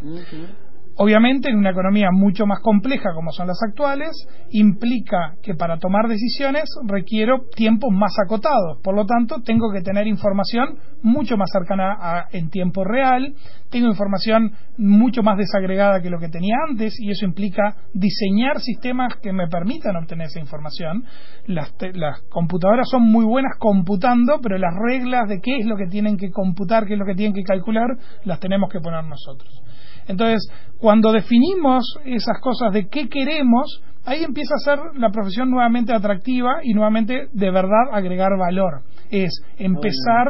Obviamente, 0.98 1.50
en 1.50 1.58
una 1.58 1.72
economía 1.72 2.10
mucho 2.12 2.46
más 2.46 2.60
compleja 2.60 3.14
como 3.16 3.32
son 3.32 3.48
las 3.48 3.60
actuales, 3.64 4.12
implica 4.52 5.36
que 5.42 5.56
para 5.56 5.78
tomar 5.78 6.08
decisiones 6.08 6.66
requiero 6.86 7.46
tiempos 7.56 7.92
más 7.92 8.14
acotados. 8.24 8.80
Por 8.84 8.96
lo 8.96 9.06
tanto, 9.06 9.42
tengo 9.44 9.72
que 9.72 9.82
tener 9.82 10.06
información 10.08 10.78
mucho 11.02 11.38
más 11.38 11.50
cercana 11.52 11.98
a, 12.00 12.28
en 12.32 12.50
tiempo 12.50 12.84
real, 12.84 13.34
tengo 13.70 13.88
información 13.88 14.52
mucho 14.78 15.24
más 15.24 15.38
desagregada 15.38 16.02
que 16.02 16.10
lo 16.10 16.20
que 16.20 16.28
tenía 16.28 16.56
antes 16.68 16.94
y 17.00 17.10
eso 17.10 17.26
implica 17.26 17.76
diseñar 17.94 18.60
sistemas 18.60 19.16
que 19.16 19.32
me 19.32 19.48
permitan 19.48 19.96
obtener 19.96 20.28
esa 20.28 20.42
información. 20.42 21.06
Las, 21.48 21.74
las 21.94 22.22
computadoras 22.30 22.88
son 22.90 23.04
muy 23.04 23.26
buenas 23.26 23.54
computando, 23.60 24.40
pero 24.42 24.58
las 24.58 24.74
reglas 24.88 25.30
de 25.30 25.40
qué 25.40 25.58
es 25.58 25.66
lo 25.66 25.78
que 25.78 25.88
tienen 25.88 26.18
que 26.18 26.32
computar, 26.32 26.86
qué 26.86 26.94
es 26.94 27.00
lo 27.00 27.06
que 27.06 27.16
tienen 27.16 27.34
que 27.34 27.44
calcular, 27.44 27.88
las 28.26 28.40
tenemos 28.40 28.70
que 28.70 28.80
poner 28.80 29.06
nosotros. 29.06 29.64
Entonces, 30.08 30.48
cuando 30.78 31.12
definimos 31.12 31.84
esas 32.06 32.40
cosas 32.40 32.74
de 32.74 32.88
qué 32.88 33.08
queremos, 33.08 33.82
ahí 34.06 34.24
empieza 34.24 34.56
a 34.56 34.58
ser 34.58 34.80
la 34.96 35.12
profesión 35.12 35.50
nuevamente 35.50 35.94
atractiva 35.94 36.60
y 36.64 36.74
nuevamente 36.74 37.28
de 37.32 37.52
verdad 37.52 37.92
agregar 37.92 38.38
valor. 38.38 38.82
Es 39.10 39.32
empezar, 39.58 40.30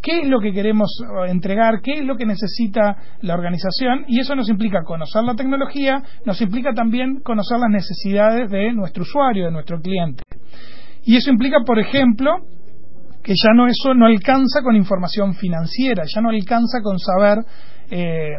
qué 0.00 0.20
es 0.20 0.28
lo 0.28 0.40
que 0.40 0.52
queremos 0.52 0.88
entregar, 1.26 1.80
qué 1.82 1.94
es 1.98 2.04
lo 2.04 2.16
que 2.16 2.26
necesita 2.26 2.96
la 3.20 3.34
organización 3.34 4.04
y 4.06 4.20
eso 4.20 4.34
nos 4.36 4.48
implica 4.48 4.84
conocer 4.84 5.24
la 5.24 5.34
tecnología, 5.34 6.02
nos 6.24 6.40
implica 6.40 6.72
también 6.72 7.20
conocer 7.20 7.58
las 7.58 7.70
necesidades 7.70 8.50
de 8.50 8.72
nuestro 8.72 9.02
usuario, 9.02 9.46
de 9.46 9.52
nuestro 9.52 9.80
cliente. 9.80 10.22
Y 11.04 11.16
eso 11.16 11.30
implica, 11.30 11.58
por 11.66 11.80
ejemplo, 11.80 12.30
que 13.22 13.34
ya 13.34 13.52
no 13.54 13.66
eso 13.66 13.94
no 13.94 14.06
alcanza 14.06 14.62
con 14.62 14.76
información 14.76 15.34
financiera, 15.34 16.04
ya 16.06 16.20
no 16.20 16.30
alcanza 16.30 16.80
con 16.82 16.98
saber 16.98 17.38
eh, 17.90 18.36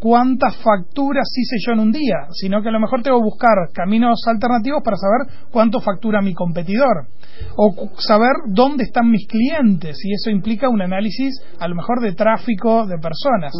cuántas 0.00 0.56
facturas 0.62 1.28
hice 1.36 1.56
yo 1.66 1.72
en 1.72 1.80
un 1.80 1.92
día, 1.92 2.28
sino 2.30 2.62
que 2.62 2.68
a 2.68 2.72
lo 2.72 2.80
mejor 2.80 3.02
tengo 3.02 3.18
que 3.18 3.24
buscar 3.24 3.56
caminos 3.72 4.20
alternativos 4.26 4.82
para 4.84 4.96
saber 4.96 5.48
cuánto 5.50 5.80
factura 5.80 6.22
mi 6.22 6.34
competidor 6.34 7.08
o 7.56 7.90
saber 7.98 8.30
dónde 8.46 8.84
están 8.84 9.10
mis 9.10 9.26
clientes 9.26 9.98
y 10.04 10.12
eso 10.12 10.30
implica 10.30 10.68
un 10.68 10.82
análisis 10.82 11.34
a 11.58 11.68
lo 11.68 11.74
mejor 11.74 12.00
de 12.00 12.12
tráfico 12.12 12.86
de 12.86 12.98
personas, 12.98 13.52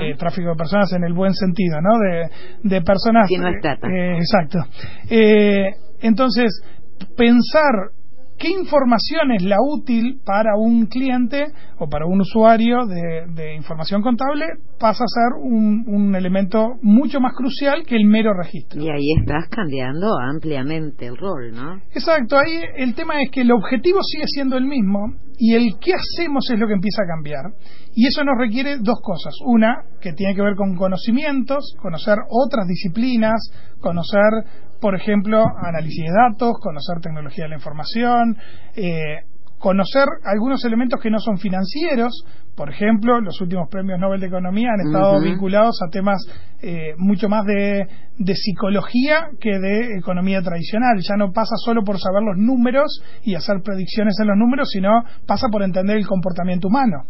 eh, 0.00 0.14
tráfico 0.16 0.50
de 0.50 0.56
personas 0.56 0.92
en 0.92 1.04
el 1.04 1.12
buen 1.12 1.34
sentido, 1.34 1.76
¿no? 1.80 1.98
De, 1.98 2.30
de 2.62 2.82
personas. 2.82 3.28
no 3.38 3.48
eh, 3.48 4.16
exacto. 4.16 4.58
Eh, 5.10 5.70
entonces, 6.00 6.62
pensar 7.16 7.92
¿Qué 8.42 8.50
información 8.50 9.30
es 9.30 9.44
la 9.44 9.58
útil 9.60 10.20
para 10.24 10.56
un 10.56 10.86
cliente 10.86 11.46
o 11.78 11.88
para 11.88 12.06
un 12.06 12.22
usuario 12.22 12.86
de, 12.86 13.54
información 13.54 14.02
contable? 14.02 14.46
Pasa 14.82 15.04
a 15.04 15.06
ser 15.06 15.40
un, 15.40 16.12
elemento 16.16 16.74
mucho 16.82 17.20
más 17.20 17.34
crucial 17.36 17.84
que 17.86 17.94
el 17.94 18.04
mero 18.04 18.32
registro. 18.34 18.82
Y 18.82 18.90
ahí 18.90 19.12
estás 19.16 19.48
cambiando 19.48 20.08
ampliamente 20.18 21.06
el 21.06 21.16
rol, 21.16 21.52
¿no? 21.54 21.76
Exacto, 21.94 22.36
ahí 22.36 22.60
el 22.78 22.92
tema 22.96 23.22
es 23.22 23.30
que 23.30 23.42
el 23.42 23.52
objetivo 23.52 24.00
sigue 24.02 24.24
siendo 24.26 24.56
el 24.56 24.64
mismo 24.64 25.14
y 25.38 25.54
el 25.54 25.78
qué 25.80 25.92
hacemos 25.94 26.50
es 26.50 26.58
lo 26.58 26.66
que 26.66 26.72
empieza 26.72 27.04
a 27.04 27.14
cambiar. 27.14 27.44
Y 27.94 28.08
eso 28.08 28.24
nos 28.24 28.36
requiere 28.36 28.78
dos 28.78 28.98
cosas. 29.00 29.34
Una, 29.46 29.84
que 30.00 30.14
tiene 30.14 30.34
que 30.34 30.42
ver 30.42 30.56
con 30.56 30.74
conocimientos, 30.74 31.76
conocer 31.80 32.18
otras 32.28 32.66
disciplinas, 32.66 33.40
conocer 33.80 34.72
por 34.80 34.96
ejemplo, 34.96 35.44
análisis 35.62 36.02
de 36.02 36.10
datos, 36.10 36.58
conocer 36.60 36.98
tecnología 37.00 37.44
de 37.44 37.50
la 37.50 37.54
información, 37.54 38.36
eh, 38.74 39.20
conocer 39.62 40.04
algunos 40.24 40.64
elementos 40.64 41.00
que 41.00 41.08
no 41.08 41.20
son 41.20 41.38
financieros. 41.38 42.24
Por 42.56 42.68
ejemplo, 42.68 43.20
los 43.20 43.40
últimos 43.40 43.68
premios 43.70 43.98
Nobel 43.98 44.20
de 44.20 44.26
Economía 44.26 44.70
han 44.74 44.88
estado 44.88 45.20
vinculados 45.20 45.78
a 45.86 45.88
temas 45.88 46.20
eh, 46.60 46.94
mucho 46.98 47.28
más 47.28 47.46
de, 47.46 47.86
de, 48.18 48.34
psicología 48.34 49.28
que 49.40 49.58
de 49.60 49.98
economía 49.98 50.42
tradicional. 50.42 50.98
Ya 51.08 51.16
no 51.16 51.32
pasa 51.32 51.54
solo 51.64 51.84
por 51.84 51.98
saber 51.98 52.22
los 52.22 52.36
números 52.36 53.02
y 53.22 53.36
hacer 53.36 53.62
predicciones 53.64 54.14
en 54.20 54.28
los 54.28 54.36
números, 54.36 54.68
sino 54.68 54.90
pasa 55.26 55.46
por 55.48 55.62
entender 55.62 55.96
el 55.96 56.06
comportamiento 56.08 56.66
humano. 56.66 57.04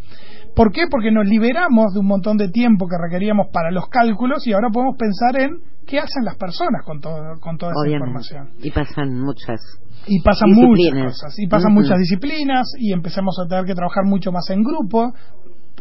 ¿Por 0.54 0.72
qué? 0.72 0.82
Porque 0.90 1.10
nos 1.10 1.26
liberamos 1.26 1.94
de 1.94 2.00
un 2.00 2.06
montón 2.06 2.36
de 2.36 2.48
tiempo 2.48 2.86
que 2.86 2.96
requeríamos 3.00 3.48
para 3.52 3.70
los 3.70 3.88
cálculos 3.88 4.46
y 4.46 4.52
ahora 4.52 4.68
podemos 4.70 4.96
pensar 4.98 5.40
en 5.40 5.58
qué 5.86 5.98
hacen 5.98 6.24
las 6.24 6.36
personas 6.36 6.84
con, 6.84 7.00
todo, 7.00 7.40
con 7.40 7.56
toda 7.56 7.72
esa 7.72 7.90
información. 7.90 8.50
Y 8.58 8.70
pasan 8.70 9.18
muchas 9.18 9.60
y 10.06 10.20
pasan 10.20 10.50
muchas 10.50 11.04
cosas, 11.04 11.38
y 11.38 11.46
pasan 11.46 11.72
muchas 11.72 11.98
disciplinas, 11.98 12.66
y 12.78 12.92
empezamos 12.92 13.38
a 13.38 13.48
tener 13.48 13.64
que 13.64 13.74
trabajar 13.74 14.04
mucho 14.04 14.32
más 14.32 14.48
en 14.50 14.62
grupo, 14.62 15.12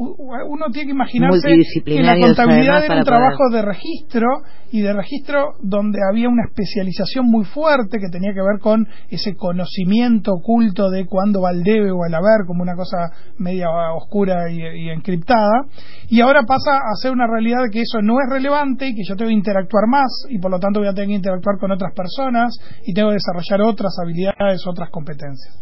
uno 0.02 0.66
tiene 0.72 0.88
que 0.88 0.92
imaginarse 0.94 1.50
que 1.86 2.02
la 2.02 2.20
contabilidad 2.20 2.86
era 2.86 2.98
un 2.98 3.04
trabajo 3.04 3.50
de 3.52 3.62
registro 3.62 4.28
y 4.72 4.82
de 4.82 4.94
registro 4.94 5.54
donde 5.62 6.00
había 6.10 6.30
una 6.30 6.44
especialización 6.48 7.26
muy 7.26 7.46
fuerte 7.46 8.00
que 8.00 8.10
tenía 8.10 8.34
que 8.34 8.42
ver 8.42 8.60
con 8.60 8.88
ese 9.10 9.36
conocimiento 9.36 10.32
oculto 10.34 10.90
de 10.90 11.06
cuándo 11.06 11.42
va 11.42 11.52
el 11.52 11.64
debe 11.64 11.92
o 11.92 12.06
el 12.08 12.14
haber 12.14 12.46
como 12.48 12.64
una 12.64 12.76
cosa 12.76 13.12
media 13.38 13.68
oscura 13.96 14.50
y, 14.50 14.90
encriptada 14.90 15.66
y 16.10 16.22
ahora 16.22 16.44
pasa 16.44 16.78
a 16.78 16.96
ser 17.02 17.12
una 17.12 17.28
realidad 17.28 17.64
de 17.64 17.70
que 17.70 17.82
eso 17.82 18.02
no 18.02 18.16
es 18.22 18.30
relevante 18.32 18.88
y 18.88 18.96
que 18.96 19.04
yo 19.08 19.16
tengo 19.16 19.30
que 19.30 19.36
interactuar 19.36 19.88
más 19.88 20.10
y 20.30 20.40
por 20.40 20.52
lo 20.52 20.60
tanto 20.60 20.80
voy 20.80 20.90
a 20.90 20.94
tener 20.94 21.10
que 21.10 21.16
interactuar 21.16 21.58
con 21.60 21.72
otras 21.72 21.94
personas 21.94 22.54
y 22.86 22.94
tengo 22.94 23.10
que 23.10 23.16
desarrollar 23.16 23.62
otras 23.62 23.94
habilidades, 24.02 24.66
otras 24.66 24.90
competencias. 24.90 25.62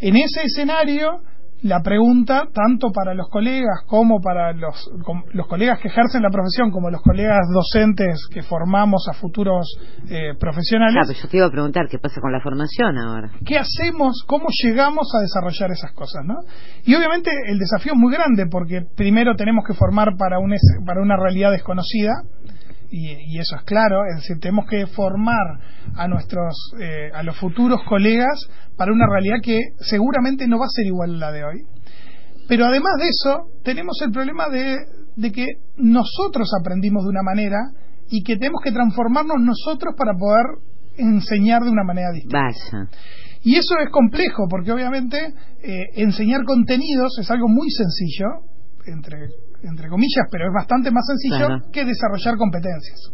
En 0.00 0.16
ese 0.16 0.42
escenario 0.42 1.22
la 1.62 1.80
pregunta, 1.80 2.48
tanto 2.52 2.90
para 2.92 3.14
los 3.14 3.28
colegas 3.28 3.82
como 3.86 4.20
para 4.20 4.52
los, 4.52 4.90
los 5.32 5.46
colegas 5.46 5.78
que 5.80 5.88
ejercen 5.88 6.22
la 6.22 6.30
profesión, 6.30 6.70
como 6.70 6.90
los 6.90 7.02
colegas 7.02 7.46
docentes 7.52 8.26
que 8.32 8.42
formamos 8.42 9.06
a 9.08 9.14
futuros 9.14 9.66
eh, 10.08 10.34
profesionales. 10.38 10.94
Claro, 11.04 11.20
yo 11.20 11.28
te 11.28 11.36
iba 11.36 11.46
a 11.46 11.50
preguntar 11.50 11.86
qué 11.88 11.98
pasa 11.98 12.20
con 12.20 12.32
la 12.32 12.40
formación 12.40 12.98
ahora. 12.98 13.30
¿Qué 13.44 13.58
hacemos? 13.58 14.24
¿Cómo 14.26 14.46
llegamos 14.62 15.08
a 15.14 15.20
desarrollar 15.20 15.70
esas 15.70 15.92
cosas? 15.92 16.24
¿no? 16.24 16.34
Y 16.84 16.94
obviamente 16.94 17.30
el 17.46 17.58
desafío 17.58 17.92
es 17.92 17.98
muy 17.98 18.12
grande 18.12 18.46
porque 18.50 18.82
primero 18.96 19.36
tenemos 19.36 19.64
que 19.66 19.74
formar 19.74 20.16
para, 20.18 20.38
un, 20.38 20.52
para 20.84 21.00
una 21.00 21.16
realidad 21.16 21.52
desconocida 21.52 22.12
y, 22.92 23.38
eso 23.38 23.56
es 23.56 23.62
claro, 23.62 24.02
es 24.04 24.16
decir, 24.16 24.38
tenemos 24.38 24.66
que 24.68 24.86
formar 24.86 25.58
a 25.96 26.06
nuestros, 26.08 26.54
eh, 26.78 27.10
a 27.14 27.22
los 27.22 27.38
futuros 27.38 27.80
colegas 27.88 28.38
para 28.76 28.92
una 28.92 29.06
realidad 29.10 29.36
que 29.42 29.58
seguramente 29.80 30.46
no 30.46 30.58
va 30.58 30.66
a 30.66 30.68
ser 30.68 30.86
igual 30.86 31.14
a 31.14 31.18
la 31.18 31.32
de 31.32 31.44
hoy. 31.44 31.62
Pero 32.48 32.66
además 32.66 32.92
de 32.98 33.08
eso, 33.08 33.62
tenemos 33.64 33.96
el 34.02 34.12
problema 34.12 34.50
de, 34.50 34.76
de 35.16 35.32
que 35.32 35.46
nosotros 35.78 36.50
aprendimos 36.60 37.04
de 37.04 37.08
una 37.08 37.22
manera 37.22 37.58
y 38.10 38.22
que 38.22 38.36
tenemos 38.36 38.60
que 38.62 38.72
transformarnos 38.72 39.38
nosotros 39.40 39.94
para 39.96 40.12
poder 40.12 40.44
enseñar 40.98 41.62
de 41.62 41.70
una 41.70 41.84
manera 41.84 42.10
distinta. 42.12 42.50
Y 43.42 43.56
eso 43.56 43.74
es 43.82 43.90
complejo, 43.90 44.46
porque 44.50 44.70
obviamente 44.70 45.18
eh, 45.62 45.86
enseñar 45.94 46.44
contenidos 46.44 47.18
es 47.18 47.30
algo 47.30 47.48
muy 47.48 47.70
sencillo, 47.70 48.26
entre 48.86 49.28
entre 49.62 49.88
comillas, 49.88 50.26
pero 50.30 50.46
es 50.46 50.54
bastante 50.54 50.90
más 50.90 51.04
sencillo 51.06 51.70
que 51.72 51.84
desarrollar 51.84 52.36
competencias. 52.36 53.12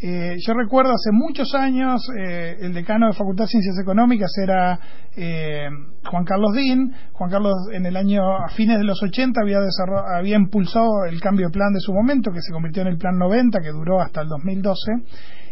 Eh, 0.00 0.36
yo 0.46 0.54
recuerdo 0.54 0.92
hace 0.92 1.10
muchos 1.10 1.52
años, 1.56 2.00
eh, 2.16 2.56
el 2.60 2.72
decano 2.72 3.08
de 3.08 3.14
Facultad 3.14 3.44
de 3.44 3.48
Ciencias 3.48 3.80
Económicas 3.80 4.30
era 4.40 4.78
eh, 5.16 5.68
Juan 6.08 6.24
Carlos 6.24 6.52
Dín. 6.54 6.94
Juan 7.12 7.30
Carlos 7.30 7.54
en 7.72 7.84
el 7.84 7.96
año, 7.96 8.22
a 8.36 8.48
fines 8.50 8.78
de 8.78 8.84
los 8.84 9.02
80, 9.02 9.40
había, 9.40 9.58
había 10.16 10.36
impulsado 10.36 11.04
el 11.04 11.20
cambio 11.20 11.46
de 11.46 11.52
plan 11.52 11.72
de 11.72 11.80
su 11.80 11.92
momento, 11.92 12.30
que 12.30 12.40
se 12.40 12.52
convirtió 12.52 12.82
en 12.82 12.88
el 12.88 12.96
Plan 12.96 13.18
90, 13.18 13.58
que 13.58 13.70
duró 13.70 14.00
hasta 14.00 14.20
el 14.20 14.28
2012 14.28 14.92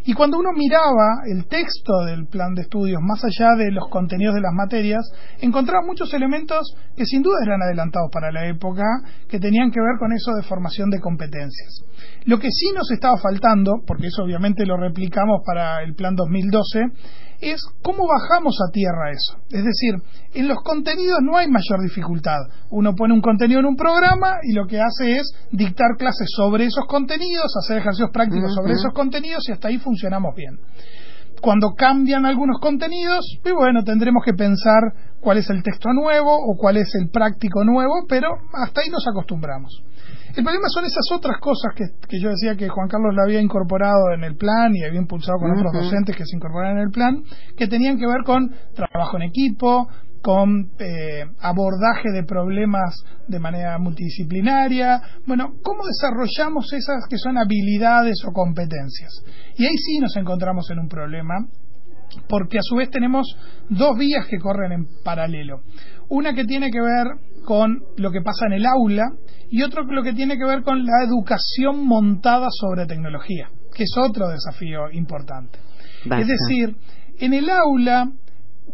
Y 0.09 0.15
cuando 0.15 0.39
uno 0.39 0.51
miraba 0.55 1.23
el 1.27 1.47
texto 1.47 1.93
del 2.07 2.27
plan 2.27 2.55
de 2.55 2.63
estudios, 2.63 3.03
más 3.03 3.25
allá 3.25 3.57
de 3.57 3.73
los 3.73 3.89
contenidos 3.91 4.37
de 4.37 4.41
las 4.41 4.53
materias, 4.53 5.05
encontraba 5.41 5.85
muchos 5.85 6.15
elementos 6.15 6.77
que 6.97 7.05
sin 7.05 7.23
duda 7.23 7.39
eran 7.45 7.61
adelantados 7.61 8.09
para 8.13 8.31
la 8.31 8.47
época, 8.47 8.85
que 9.29 9.41
tenían 9.41 9.73
que 9.73 9.81
ver 9.81 9.99
con 9.99 10.13
eso 10.13 10.31
de 10.37 10.45
formación 10.45 10.91
de 10.91 11.01
competencias. 11.01 11.83
Lo 12.25 12.39
que 12.39 12.53
sí 12.53 12.67
nos 12.73 12.89
estaba 12.93 13.17
faltando, 13.19 13.83
porque 13.85 14.07
eso 14.07 14.23
obviamente 14.23 14.65
lo 14.65 14.77
replicamos 14.77 15.41
para 15.45 15.83
el 15.83 15.97
plan 15.97 16.15
2012, 16.15 16.85
es 17.41 17.61
cómo 17.83 18.07
bajamos 18.07 18.57
a 18.67 18.73
tierra 18.73 19.11
eso. 19.11 19.39
Es 19.51 19.65
decir, 19.65 19.95
en 20.35 20.49
los 20.49 20.59
contenidos 20.63 21.19
no 21.23 21.37
hay 21.37 21.49
mayor 21.49 21.83
dificultad. 21.83 22.39
Uno 22.71 22.95
pone 22.95 23.15
un 23.15 23.21
contenido 23.21 23.61
en 23.61 23.67
un 23.67 23.77
programa 23.77 24.39
y 24.43 24.53
lo 24.53 24.67
que 24.67 24.81
hace 24.81 25.17
es 25.17 25.33
dictar 25.51 25.97
clases 25.99 26.29
sobre 26.35 26.67
esos 26.67 26.87
contenidos, 26.87 27.53
hacer 27.57 27.79
ejercicios 27.79 28.11
prácticos 28.11 28.55
sobre 28.55 28.73
esos 28.73 28.93
contenidos 28.93 29.49
y 29.49 29.53
hasta 29.53 29.69
ahí 29.69 29.79
funcionamos 29.79 30.35
bien. 30.35 30.59
Cuando 31.41 31.75
cambian 31.77 32.27
algunos 32.27 32.59
contenidos, 32.61 33.25
y 33.45 33.51
bueno, 33.53 33.83
tendremos 33.85 34.23
que 34.25 34.33
pensar 34.33 34.83
cuál 35.21 35.39
es 35.39 35.51
el 35.51 35.63
texto 35.63 35.93
nuevo 35.93 36.31
o 36.35 36.57
cuál 36.57 36.77
es 36.77 36.95
el 36.95 37.11
práctico 37.11 37.65
nuevo, 37.65 38.05
pero 38.09 38.29
hasta 38.53 38.81
ahí 38.81 38.91
nos 38.91 39.07
acostumbramos. 39.07 39.83
El 40.37 40.45
problema 40.45 40.69
son 40.69 40.85
esas 40.85 41.07
otras 41.13 41.39
cosas 41.41 41.73
que, 41.75 42.21
yo 42.21 42.29
decía 42.29 42.57
que 42.57 42.69
Juan 42.69 42.89
Carlos 42.89 43.15
la 43.15 43.23
había 43.23 43.41
incorporado 43.41 44.13
en 44.15 44.23
el 44.23 44.37
plan 44.37 44.71
y 44.75 44.85
había 44.85 45.01
impulsado 45.01 45.39
con 45.39 45.51
otros 45.51 45.73
docentes 45.73 46.15
que 46.15 46.27
se 46.27 46.37
incorporaron 46.37 46.79
en 46.79 46.85
el 46.85 46.91
plan, 46.91 47.23
que 47.57 47.67
tenían 47.69 47.97
que 47.99 48.07
ver 48.07 48.23
con 48.25 48.51
trabajo 48.75 49.17
en 49.17 49.23
equipo, 49.23 49.89
con 50.23 50.73
eh, 50.79 51.25
abordaje 51.41 52.11
de 52.13 52.25
problemas 52.25 53.05
de 53.29 53.39
manera 53.39 53.79
multidisciplinaria. 53.79 55.01
Bueno, 55.27 55.55
¿cómo 55.63 55.85
desarrollamos 55.87 56.73
esas 56.73 57.05
que 57.09 57.19
son 57.19 57.39
habilidades 57.39 58.25
o 58.27 58.33
competencias? 58.33 59.13
Y 59.57 59.65
ahí 59.65 59.77
sí 59.77 59.99
nos 60.01 60.17
encontramos 60.17 60.71
en 60.71 60.81
un 60.81 60.89
problema, 60.89 61.35
porque 62.29 62.59
a 62.59 62.63
su 62.63 62.77
vez 62.77 62.91
tenemos 62.91 63.27
dos 63.69 63.97
vías 63.99 64.27
que 64.27 64.39
corren 64.39 64.73
en 64.73 64.87
paralelo. 65.05 65.61
Una 66.09 66.35
que 66.35 66.45
tiene 66.45 66.71
que 66.71 66.81
ver 66.81 67.07
con 67.45 67.83
lo 67.97 68.11
que 68.11 68.23
pasa 68.23 68.47
en 68.47 68.55
el 68.55 68.67
aula 68.67 69.05
y 69.51 69.63
otro 69.63 69.85
lo 69.85 70.03
que 70.03 70.13
tiene 70.13 70.37
que 70.37 70.45
ver 70.45 70.63
con 70.63 70.85
la 70.85 71.05
educación 71.05 71.87
montada 71.87 72.49
sobre 72.51 72.87
tecnología, 72.87 73.49
que 73.75 73.85
es 73.85 73.95
otro 73.97 74.29
desafío 74.29 74.91
importante. 74.93 75.59
Es 76.05 76.27
decir, 76.27 76.77
en 77.19 77.35
el 77.35 77.49
aula 77.51 78.11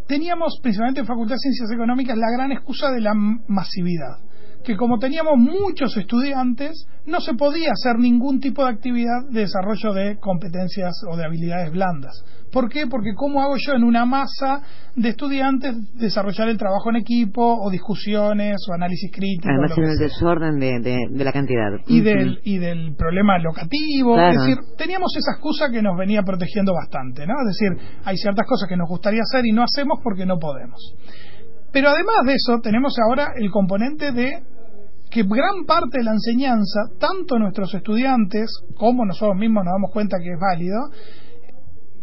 teníamos, 0.07 0.59
principalmente 0.61 1.01
en 1.01 1.07
Facultad 1.07 1.35
de 1.35 1.39
Ciencias 1.39 1.71
Económicas, 1.71 2.17
la 2.17 2.31
gran 2.31 2.51
excusa 2.51 2.91
de 2.91 3.01
la 3.01 3.13
masividad 3.13 4.19
que 4.63 4.77
como 4.77 4.97
teníamos 4.97 5.37
muchos 5.37 5.95
estudiantes, 5.97 6.87
no 7.05 7.19
se 7.19 7.33
podía 7.33 7.71
hacer 7.71 7.99
ningún 7.99 8.39
tipo 8.39 8.63
de 8.63 8.71
actividad 8.71 9.27
de 9.29 9.41
desarrollo 9.41 9.93
de 9.93 10.17
competencias 10.19 10.93
o 11.11 11.17
de 11.17 11.25
habilidades 11.25 11.71
blandas. 11.71 12.23
¿Por 12.51 12.69
qué? 12.69 12.85
Porque 12.87 13.13
¿cómo 13.15 13.41
hago 13.41 13.55
yo 13.57 13.73
en 13.73 13.83
una 13.83 14.05
masa 14.05 14.61
de 14.95 15.09
estudiantes 15.09 15.75
desarrollar 15.95 16.49
el 16.49 16.57
trabajo 16.57 16.91
en 16.91 16.97
equipo 16.97 17.41
o 17.41 17.69
discusiones 17.71 18.57
o 18.69 18.73
análisis 18.73 19.11
crítico? 19.11 19.49
Además 19.49 19.75
en 19.75 19.83
el 19.83 19.97
desorden 19.97 20.59
de, 20.59 21.23
la 21.23 21.31
cantidad. 21.31 21.71
Y, 21.87 22.01
del, 22.01 22.39
y 22.43 22.59
del 22.59 22.95
problema 22.95 23.39
locativo. 23.39 24.19
Es 24.19 24.37
decir, 24.37 24.57
teníamos 24.77 25.15
esa 25.17 25.31
excusa 25.33 25.71
que 25.71 25.81
nos 25.81 25.97
venía 25.97 26.21
protegiendo 26.21 26.73
bastante, 26.73 27.25
¿no? 27.25 27.33
Es 27.41 27.57
decir, 27.57 27.99
hay 28.05 28.17
ciertas 28.17 28.45
cosas 28.47 28.69
que 28.69 28.77
nos 28.77 28.87
gustaría 28.87 29.21
hacer 29.21 29.45
y 29.45 29.51
no 29.51 29.63
hacemos 29.63 29.99
porque 30.03 30.25
no 30.25 30.37
podemos. 30.37 30.79
Pero 31.73 31.89
además 31.89 32.17
de 32.25 32.33
eso, 32.33 32.61
tenemos 32.61 32.93
ahora 32.99 33.33
el 33.35 33.49
componente 33.49 34.11
de 34.11 34.43
que 35.13 35.21
gran 35.23 35.65
parte 35.67 35.99
de 35.99 36.03
la 36.03 36.13
enseñanza, 36.13 36.89
tanto 36.99 37.37
nuestros 37.37 37.71
estudiantes 37.75 38.49
como 38.75 39.05
nosotros 39.05 39.37
mismos 39.37 39.63
nos 39.63 39.73
damos 39.73 39.91
cuenta 39.91 40.17
que 40.17 40.33
es 40.33 40.39
válido, 40.39 40.79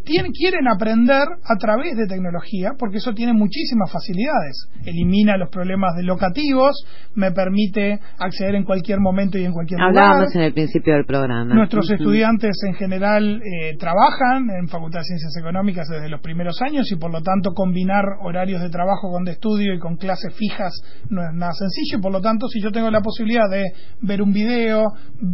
quieren 0.03 0.67
aprender 0.67 1.23
a 1.43 1.55
través 1.57 1.95
de 1.95 2.07
tecnología 2.07 2.71
porque 2.77 2.97
eso 2.97 3.13
tiene 3.13 3.33
muchísimas 3.33 3.91
facilidades. 3.91 4.67
Elimina 4.85 5.37
los 5.37 5.49
problemas 5.49 5.95
de 5.95 6.03
locativos, 6.03 6.85
me 7.15 7.31
permite 7.31 7.99
acceder 8.19 8.55
en 8.55 8.63
cualquier 8.63 8.99
momento 8.99 9.37
y 9.37 9.45
en 9.45 9.53
cualquier 9.53 9.79
lugar. 9.79 10.03
Hablábamos 10.03 10.35
en 10.35 10.41
el 10.41 10.53
principio 10.53 10.93
del 10.93 11.05
programa. 11.05 11.53
Nuestros 11.53 11.89
estudiantes 11.91 12.57
en 12.67 12.73
general 12.75 13.41
eh, 13.41 13.77
trabajan 13.77 14.49
en 14.49 14.67
Facultad 14.67 14.99
de 14.99 15.05
Ciencias 15.05 15.35
Económicas 15.39 15.87
desde 15.87 16.09
los 16.09 16.21
primeros 16.21 16.61
años 16.61 16.91
y 16.91 16.95
por 16.95 17.11
lo 17.11 17.21
tanto 17.21 17.53
combinar 17.53 18.03
horarios 18.21 18.61
de 18.61 18.69
trabajo 18.69 19.11
con 19.11 19.23
de 19.23 19.31
estudio 19.31 19.73
y 19.73 19.79
con 19.79 19.97
clases 19.97 20.33
fijas 20.35 20.73
no 21.09 21.21
es 21.21 21.33
nada 21.33 21.53
sencillo 21.53 21.99
y 21.99 22.01
por 22.01 22.11
lo 22.11 22.21
tanto 22.21 22.47
si 22.47 22.61
yo 22.61 22.71
tengo 22.71 22.89
la 22.89 23.01
posibilidad 23.01 23.49
de 23.49 23.63
ver 24.01 24.21
un 24.21 24.31
video, 24.31 24.93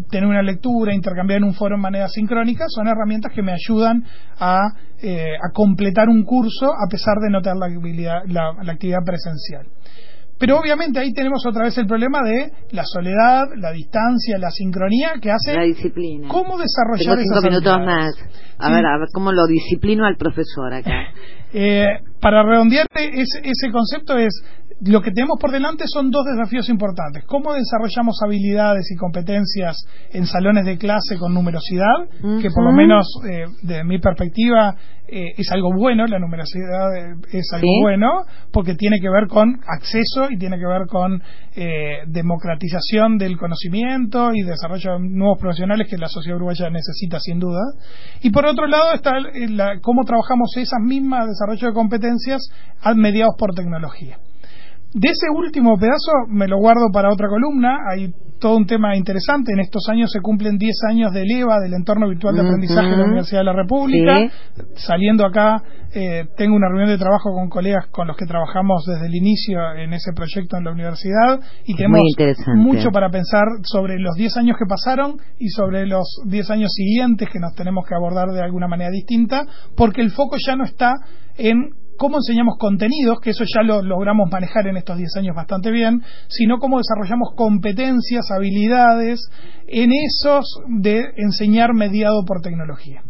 tener 0.09 0.27
una 0.27 0.41
lectura, 0.41 0.93
intercambiar 0.93 1.37
en 1.37 1.45
un 1.45 1.53
foro 1.53 1.75
de 1.75 1.81
manera 1.81 2.07
sincrónica, 2.07 2.65
son 2.67 2.87
herramientas 2.87 3.31
que 3.33 3.41
me 3.41 3.53
ayudan 3.53 4.03
a 4.39 4.56
eh, 5.01 5.35
a 5.35 5.51
completar 5.53 6.09
un 6.09 6.23
curso 6.23 6.67
a 6.67 6.87
pesar 6.89 7.15
de 7.21 7.29
no 7.29 7.41
tener 7.41 7.57
la, 8.27 8.53
la, 8.61 8.71
actividad 8.71 9.03
presencial. 9.05 9.67
Pero 10.39 10.59
obviamente 10.59 10.99
ahí 10.99 11.13
tenemos 11.13 11.43
otra 11.47 11.63
vez 11.63 11.77
el 11.77 11.87
problema 11.87 12.21
de 12.21 12.51
la 12.71 12.83
soledad, 12.85 13.47
la 13.55 13.71
distancia, 13.71 14.37
la 14.37 14.51
sincronía 14.51 15.13
que 15.19 15.31
hace. 15.31 15.55
La 15.55 15.63
disciplina. 15.63 16.27
¿Cómo 16.27 16.57
desarrollar 16.57 17.17
Tengo 17.17 17.41
cinco 17.41 17.41
minutos 17.41 17.79
más. 17.79 18.13
A 18.59 18.69
ver, 18.69 18.85
a 18.85 18.97
ver, 18.99 19.07
¿cómo 19.13 19.31
lo 19.31 19.47
disciplino 19.47 20.05
al 20.05 20.15
profesor 20.15 20.73
acá? 20.73 20.91
eh, 21.53 21.87
para 22.21 22.43
redondear 22.43 22.85
ese, 22.93 23.39
ese 23.43 23.71
concepto 23.71 24.17
es 24.17 24.33
lo 24.81 25.01
que 25.01 25.11
tenemos 25.11 25.37
por 25.39 25.51
delante 25.51 25.85
son 25.87 26.11
dos 26.11 26.23
desafíos 26.25 26.69
importantes. 26.69 27.23
¿Cómo 27.25 27.53
desarrollamos 27.53 28.19
habilidades 28.23 28.91
y 28.91 28.95
competencias 28.95 29.75
en 30.11 30.27
salones 30.27 30.65
de 30.65 30.77
clase 30.77 31.17
con 31.17 31.33
numerosidad? 31.33 32.09
Que 32.41 32.49
por 32.51 32.63
lo 32.63 32.71
menos, 32.71 33.07
eh, 33.27 33.45
desde 33.63 33.83
mi 33.83 33.99
perspectiva, 33.99 34.75
eh, 35.07 35.33
es 35.35 35.51
algo 35.51 35.69
bueno, 35.73 36.05
la 36.05 36.19
numerosidad 36.19 36.95
eh, 36.95 37.15
es 37.31 37.49
algo 37.53 37.67
bueno, 37.81 38.23
porque 38.51 38.75
tiene 38.75 38.99
que 39.01 39.09
ver 39.09 39.27
con 39.27 39.59
acceso 39.67 40.29
y 40.29 40.37
tiene 40.37 40.57
que 40.57 40.67
ver 40.67 40.85
con 40.87 41.21
democratización 42.07 43.17
del 43.17 43.35
conocimiento 43.35 44.29
y 44.35 44.43
desarrollo 44.43 44.99
de 44.99 45.09
nuevos 45.09 45.39
profesionales 45.39 45.87
que 45.89 45.97
la 45.97 46.07
sociedad 46.07 46.37
uruguaya 46.37 46.69
necesita 46.69 47.19
sin 47.19 47.39
duda. 47.39 47.61
Y 48.21 48.29
por 48.29 48.45
otro 48.45 48.67
lado 48.67 48.93
está 48.93 49.11
cómo 49.81 50.03
trabajamos 50.03 50.55
esas 50.55 50.81
mismas 50.85 51.25
desarrollo 51.27 51.67
de 51.69 51.73
competencias 51.73 52.47
mediados 52.95 53.33
por 53.39 53.55
tecnología. 53.55 54.19
De 54.97 55.09
ese 55.09 55.29
último 55.29 55.77
pedazo 55.77 56.25
me 56.27 56.47
lo 56.47 56.57
guardo 56.57 56.89
para 56.91 57.13
otra 57.13 57.27
columna. 57.29 57.77
Hay 57.87 58.11
todo 58.39 58.57
un 58.57 58.65
tema 58.65 58.97
interesante. 58.97 59.51
En 59.53 59.59
estos 59.59 59.87
años 59.89 60.09
se 60.11 60.21
cumplen 60.21 60.57
10 60.57 60.73
años 60.89 61.13
del 61.13 61.29
EVA, 61.29 61.59
del 61.59 61.75
entorno 61.75 62.09
virtual 62.09 62.33
de 62.33 62.41
aprendizaje 62.41 62.89
de 62.89 62.97
la 62.97 63.03
Universidad 63.03 63.41
de 63.41 63.45
la 63.45 63.53
República. 63.53 64.31
Saliendo 64.73 65.23
acá, 65.23 65.61
eh, 65.93 66.25
tengo 66.35 66.55
una 66.55 66.67
reunión 66.67 66.89
de 66.89 66.97
trabajo 66.97 67.31
con 67.31 67.47
colegas 67.47 67.85
con 67.91 68.07
los 68.07 68.17
que 68.17 68.25
trabajamos 68.25 68.85
desde 68.87 69.05
el 69.05 69.13
inicio 69.13 69.59
en 69.75 69.93
ese 69.93 70.13
proyecto 70.13 70.57
en 70.57 70.63
la 70.63 70.71
universidad 70.71 71.41
y 71.65 71.75
tenemos 71.75 72.01
mucho 72.55 72.89
para 72.89 73.11
pensar 73.11 73.45
sobre 73.63 73.99
los 73.99 74.15
10 74.15 74.35
años 74.37 74.57
que 74.57 74.65
pasaron 74.65 75.17
y 75.37 75.49
sobre 75.49 75.85
los 75.85 76.21
10 76.25 76.49
años 76.49 76.71
siguientes 76.73 77.29
que 77.31 77.39
nos 77.39 77.53
tenemos 77.53 77.85
que 77.87 77.93
abordar 77.93 78.29
de 78.29 78.41
alguna 78.41 78.67
manera 78.67 78.89
distinta, 78.89 79.45
porque 79.75 80.01
el 80.01 80.09
foco 80.09 80.37
ya 80.43 80.55
no 80.55 80.63
está 80.63 80.95
en 81.37 81.69
cómo 81.97 82.17
enseñamos 82.17 82.57
contenidos, 82.57 83.19
que 83.21 83.31
eso 83.31 83.43
ya 83.43 83.63
lo 83.63 83.81
logramos 83.81 84.29
manejar 84.31 84.67
en 84.67 84.77
estos 84.77 84.97
10 84.97 85.17
años 85.17 85.35
bastante 85.35 85.71
bien, 85.71 86.01
sino 86.27 86.59
cómo 86.59 86.77
desarrollamos 86.77 87.33
competencias, 87.35 88.31
habilidades 88.31 89.19
en 89.67 89.91
esos 89.91 90.45
de 90.79 91.05
enseñar 91.17 91.73
mediado 91.73 92.23
por 92.25 92.41
tecnología. 92.41 93.01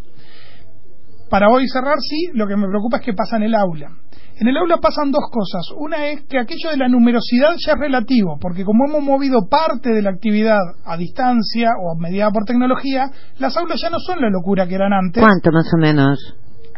Para 1.30 1.50
hoy 1.50 1.68
cerrar, 1.68 1.98
sí, 2.00 2.30
lo 2.34 2.48
que 2.48 2.56
me 2.56 2.68
preocupa 2.68 2.98
es 2.98 3.04
qué 3.04 3.14
pasa 3.14 3.36
en 3.36 3.44
el 3.44 3.56
aula. 3.56 3.92
En 4.40 4.48
el 4.48 4.56
aula 4.56 4.78
pasan 4.78 5.12
dos 5.12 5.26
cosas. 5.32 5.66
Una 5.78 6.08
es 6.08 6.24
que 6.24 6.40
aquello 6.40 6.70
de 6.70 6.78
la 6.78 6.88
numerosidad 6.88 7.50
ya 7.58 7.74
es 7.74 7.80
relativo, 7.80 8.38
porque 8.40 8.64
como 8.64 8.86
hemos 8.86 9.04
movido 9.04 9.48
parte 9.50 9.92
de 9.92 10.02
la 10.02 10.12
actividad 10.12 10.60
a 10.86 10.96
distancia 10.96 11.72
o 11.84 12.00
mediada 12.00 12.32
por 12.32 12.46
tecnología, 12.46 13.10
las 13.40 13.58
aulas 13.58 13.82
ya 13.82 13.90
no 13.90 14.00
son 14.00 14.22
la 14.22 14.30
locura 14.30 14.68
que 14.68 14.76
eran 14.76 14.94
antes. 14.94 15.22
¿Cuánto 15.22 15.52
más 15.52 15.70
o 15.74 15.78
menos? 15.78 16.36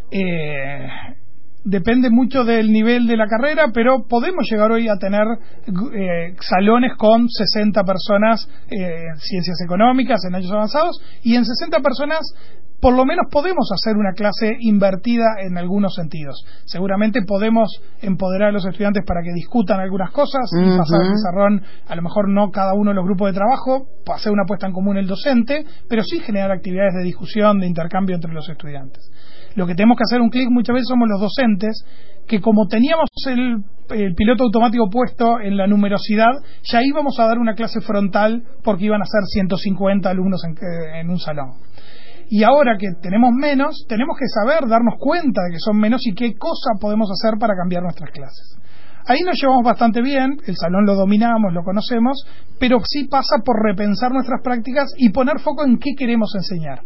Eh, 0.10 0.88
depende 1.63 2.10
mucho 2.10 2.43
del 2.43 2.72
nivel 2.72 3.08
de 3.08 3.17
la 3.17 3.28
carrera, 3.28 3.72
pero 3.74 4.06
podemos 4.08 4.45
llegar 4.50 4.72
hoy 4.72 4.88
a 4.88 4.95
tener 4.98 5.26
eh, 5.67 6.36
salones 6.41 6.93
con 6.98 7.28
60 7.30 7.84
personas 7.84 8.48
en 8.69 8.82
eh, 8.82 9.15
ciencias 9.17 9.58
económicas 9.63 10.19
en 10.28 10.36
años 10.36 10.52
avanzados 10.52 11.02
y 11.24 11.36
en 11.36 11.45
60 11.45 11.80
personas 11.80 12.22
por 12.82 12.95
lo 12.95 13.06
menos 13.06 13.26
podemos 13.32 13.69
hacer 13.74 13.98
una 13.98 14.13
clase 14.13 14.56
invertida 14.60 15.36
en 15.45 15.58
algunos 15.58 15.93
sentidos. 15.95 16.45
Seguramente 16.65 17.22
podemos 17.24 17.69
empoderar 18.02 18.50
a 18.50 18.52
los 18.52 18.65
estudiantes 18.65 19.04
para 19.06 19.22
que 19.22 19.34
discutan 19.34 19.80
algunas 19.80 20.12
cosas 20.12 20.50
y 20.54 20.78
pasar 20.78 21.02
el 21.04 21.12
pizarrón, 21.12 21.62
a 21.88 21.95
lo 21.95 22.02
mejor 22.02 22.30
no 22.30 22.52
cada 22.52 22.74
uno 22.74 22.91
de 22.91 22.95
los 22.95 23.06
grupos 23.06 23.32
de 23.32 23.34
trabajo, 23.34 23.88
hacer 24.13 24.32
una 24.32 24.45
puesta 24.45 24.67
en 24.67 24.74
común 24.74 24.98
el 24.98 25.08
docente, 25.08 25.65
pero 25.88 26.04
sí 26.04 26.19
generar 26.19 26.52
actividades 26.52 26.93
de 26.95 27.04
discusión, 27.04 27.60
de 27.60 27.67
intercambio 27.67 28.15
entre 28.15 28.34
los 28.34 28.48
estudiantes. 28.48 29.12
Lo 29.56 29.66
que 29.68 29.76
tenemos 29.76 29.98
que 29.98 30.04
hacer 30.04 30.22
un 30.22 30.30
clic 30.30 30.50
muchas 30.50 30.74
veces 30.74 30.88
somos 30.88 31.08
los 31.10 31.20
docentes, 31.20 31.84
que 32.28 32.40
como 32.40 32.68
teníamos 32.68 33.10
el, 33.28 33.64
piloto 34.16 34.44
automático 34.44 34.88
puesto 34.90 35.40
en 35.40 35.58
la 35.58 35.66
numerosidad, 35.66 36.32
ya 36.62 36.84
íbamos 36.84 37.20
a 37.20 37.26
dar 37.26 37.40
una 37.40 37.56
clase 37.56 37.82
frontal 37.82 38.44
porque 38.64 38.86
iban 38.86 39.02
a 39.02 39.06
ser 39.06 39.24
150 39.26 40.08
alumnos 40.08 40.42
en, 40.44 41.10
un 41.10 41.18
salón. 41.18 41.54
Y 42.30 42.44
ahora 42.44 42.78
que 42.78 42.88
tenemos 43.02 43.32
menos, 43.34 43.86
tenemos 43.90 44.16
que 44.16 44.28
saber 44.28 44.70
darnos 44.70 44.94
cuenta 45.00 45.42
de 45.42 45.54
que 45.54 45.60
son 45.60 45.80
menos 45.80 46.06
y 46.06 46.14
qué 46.14 46.36
cosa 46.38 46.78
podemos 46.80 47.10
hacer 47.12 47.40
para 47.40 47.56
cambiar 47.56 47.82
nuestras 47.82 48.12
clases. 48.12 48.60
Ahí 49.08 49.22
nos 49.26 49.42
llevamos 49.42 49.64
bastante 49.64 50.04
bien, 50.04 50.38
el 50.46 50.56
salón 50.56 50.86
lo 50.86 50.94
dominamos, 50.94 51.52
lo 51.52 51.64
conocemos, 51.64 52.24
pero 52.60 52.78
sí 52.86 53.06
pasa 53.06 53.38
por 53.44 53.56
repensar 53.60 54.12
nuestras 54.12 54.40
prácticas 54.44 54.94
y 54.98 55.10
poner 55.10 55.40
foco 55.40 55.66
en 55.66 55.80
qué 55.80 55.96
queremos 55.98 56.32
enseñar. 56.36 56.82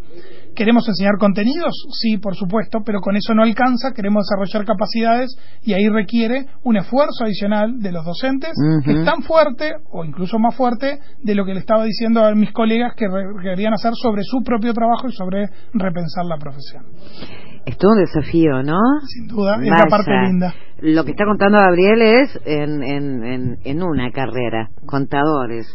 ¿Queremos 0.56 0.88
enseñar 0.88 1.18
contenidos? 1.20 1.74
Sí, 1.92 2.18
por 2.18 2.36
supuesto, 2.36 2.80
pero 2.86 3.00
con 3.00 3.16
eso 3.16 3.34
no 3.34 3.44
alcanza, 3.44 3.92
queremos 3.94 4.26
desarrollar 4.26 4.66
capacidades 4.66 5.36
y 5.64 5.74
ahí 5.74 5.88
requiere 5.90 6.46
un 6.64 6.78
esfuerzo 6.78 7.24
adicional 7.24 7.80
de 7.80 7.92
los 7.92 8.06
docentes, 8.06 8.52
que 8.84 8.92
es 8.92 9.06
tan 9.06 9.24
fuerte 9.24 9.72
o 9.92 10.06
incluso 10.06 10.38
más 10.40 10.56
fuerte 10.56 11.00
de 11.22 11.36
lo 11.36 11.46
que 11.46 11.54
le 11.54 11.60
estaba 11.60 11.84
diciendo 11.86 12.24
a 12.24 12.34
mis 12.36 12.52
colegas 12.52 12.94
que 12.96 13.06
querían 13.42 13.74
hacer 13.74 13.94
sobre 13.96 14.24
su 14.24 14.44
propio 14.44 14.74
trabajo 14.74 15.08
y 15.08 15.12
sobre 15.12 15.50
repensar 15.74 16.26
la 16.26 16.38
profesión. 16.38 16.86
Es 17.66 17.78
todo 17.78 17.92
un 17.94 18.00
desafío, 18.00 18.62
¿no? 18.62 18.78
Sin 19.08 19.28
duda, 19.28 19.58
es 19.62 19.70
la 19.70 19.86
parte 19.90 20.12
linda. 20.28 20.54
Lo 20.80 21.06
que 21.06 21.12
está 21.12 21.24
contando 21.26 21.60
Gabriel 21.60 22.02
es 22.02 22.40
en, 22.46 22.84
en, 22.84 23.58
en 23.64 23.84
una 23.84 24.12
carrera, 24.12 24.70
contadores. 24.86 25.66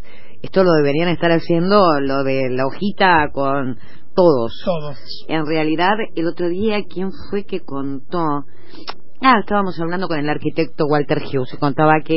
Esto 0.42 0.62
lo 0.62 0.70
deberían 0.72 1.08
estar 1.08 1.32
haciendo 1.32 1.98
lo 2.00 2.22
de 2.22 2.50
la 2.50 2.66
hojita 2.66 3.30
con 3.32 3.78
todos. 4.18 4.52
Todos. 4.64 4.98
En 5.28 5.46
realidad, 5.46 5.92
el 6.16 6.26
otro 6.26 6.48
día, 6.48 6.82
¿quién 6.92 7.10
fue 7.30 7.44
que 7.44 7.60
contó? 7.60 8.18
Ah, 9.22 9.38
estábamos 9.40 9.78
hablando 9.78 10.08
con 10.08 10.18
el 10.18 10.28
arquitecto 10.28 10.86
Walter 10.86 11.22
Hughes. 11.22 11.56
Contaba 11.60 12.00
que 12.04 12.16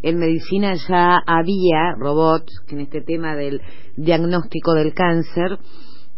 en 0.00 0.18
medicina 0.18 0.72
ya 0.88 1.18
había 1.26 1.94
robots 1.98 2.62
que 2.66 2.76
en 2.76 2.80
este 2.80 3.02
tema 3.02 3.36
del 3.36 3.60
diagnóstico 3.96 4.72
del 4.72 4.94
cáncer 4.94 5.58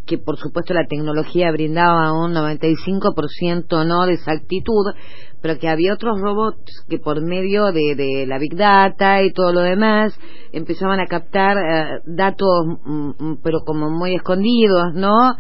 que 0.07 0.19
por 0.19 0.37
supuesto 0.37 0.75
la 0.75 0.87
tecnología 0.87 1.51
brindaba 1.51 2.13
un 2.13 2.35
95% 2.35 3.87
no 3.87 4.07
de 4.07 4.15
exactitud, 4.15 4.93
pero 5.41 5.59
que 5.59 5.69
había 5.69 5.95
otros 5.95 6.21
robots 6.21 6.85
que 6.89 6.99
por 6.99 7.23
medio 7.23 7.73
de, 7.73 7.95
de 7.95 8.27
la 8.27 8.39
Big 8.39 8.57
Data 8.57 9.23
y 9.23 9.33
todo 9.33 9.53
lo 9.53 9.61
demás 9.61 10.19
empezaban 10.53 11.01
a 11.01 11.07
captar 11.07 11.57
eh, 11.57 12.01
datos, 12.07 12.67
mm, 12.85 13.11
mm, 13.19 13.39
pero 13.43 13.61
como 13.65 13.91
muy 13.91 14.15
escondidos, 14.15 14.95
¿no? 14.95 15.37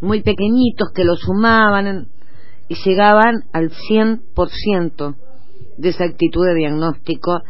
Muy 0.00 0.22
pequeñitos 0.22 0.90
que 0.94 1.04
los 1.04 1.20
sumaban 1.20 2.08
y 2.68 2.74
llegaban 2.84 3.44
al 3.52 3.70
100% 3.70 5.16
de 5.76 5.88
exactitud 5.88 6.46
de 6.46 6.54
diagnóstico. 6.54 7.40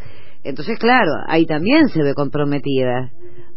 Entonces, 0.42 0.78
claro, 0.78 1.10
ahí 1.28 1.46
también 1.46 1.88
se 1.88 2.02
ve 2.02 2.14
comprometida 2.14 3.12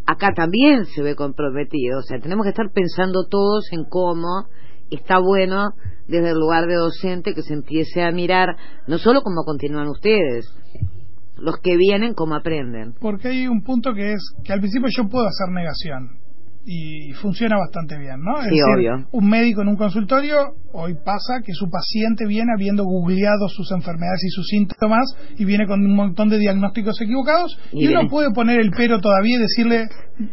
acá 0.06 0.32
también 0.34 0.86
se 0.86 1.02
ve 1.02 1.14
comprometido. 1.14 1.98
O 1.98 2.02
sea, 2.02 2.18
tenemos 2.18 2.44
que 2.44 2.50
estar 2.50 2.70
pensando 2.72 3.26
todos 3.28 3.66
en 3.72 3.84
cómo 3.84 4.46
está 4.90 5.18
bueno 5.18 5.70
desde 6.08 6.30
el 6.30 6.38
lugar 6.38 6.66
de 6.66 6.74
docente 6.74 7.34
que 7.34 7.42
se 7.42 7.54
empiece 7.54 8.02
a 8.02 8.12
mirar 8.12 8.56
no 8.86 8.98
solo 8.98 9.22
cómo 9.22 9.44
continúan 9.44 9.88
ustedes, 9.88 10.46
los 11.36 11.58
que 11.58 11.76
vienen, 11.76 12.14
cómo 12.14 12.34
aprenden. 12.34 12.94
Porque 13.00 13.28
hay 13.28 13.46
un 13.46 13.62
punto 13.62 13.94
que 13.94 14.12
es 14.12 14.20
que 14.44 14.52
al 14.52 14.60
principio 14.60 14.88
yo 14.94 15.08
puedo 15.08 15.26
hacer 15.26 15.48
negación 15.52 16.23
y 16.66 17.12
funciona 17.12 17.56
bastante 17.58 17.98
bien, 17.98 18.22
¿no? 18.22 18.42
sí, 18.42 18.58
obvio. 18.62 19.06
Un 19.12 19.28
médico 19.28 19.62
en 19.62 19.68
un 19.68 19.76
consultorio 19.76 20.54
hoy 20.72 20.94
pasa 20.94 21.40
que 21.44 21.52
su 21.52 21.68
paciente 21.70 22.26
viene 22.26 22.52
habiendo 22.54 22.84
googleado 22.84 23.48
sus 23.48 23.70
enfermedades 23.72 24.24
y 24.24 24.30
sus 24.30 24.46
síntomas 24.46 25.04
y 25.36 25.44
viene 25.44 25.66
con 25.66 25.84
un 25.84 25.94
montón 25.94 26.30
de 26.30 26.38
diagnósticos 26.38 27.00
equivocados 27.00 27.58
y, 27.72 27.86
uno 27.88 28.08
puede 28.08 28.32
poner 28.32 28.60
el 28.60 28.70
pero 28.70 29.00
todavía 29.00 29.36
y 29.36 29.40
decirle 29.40 29.88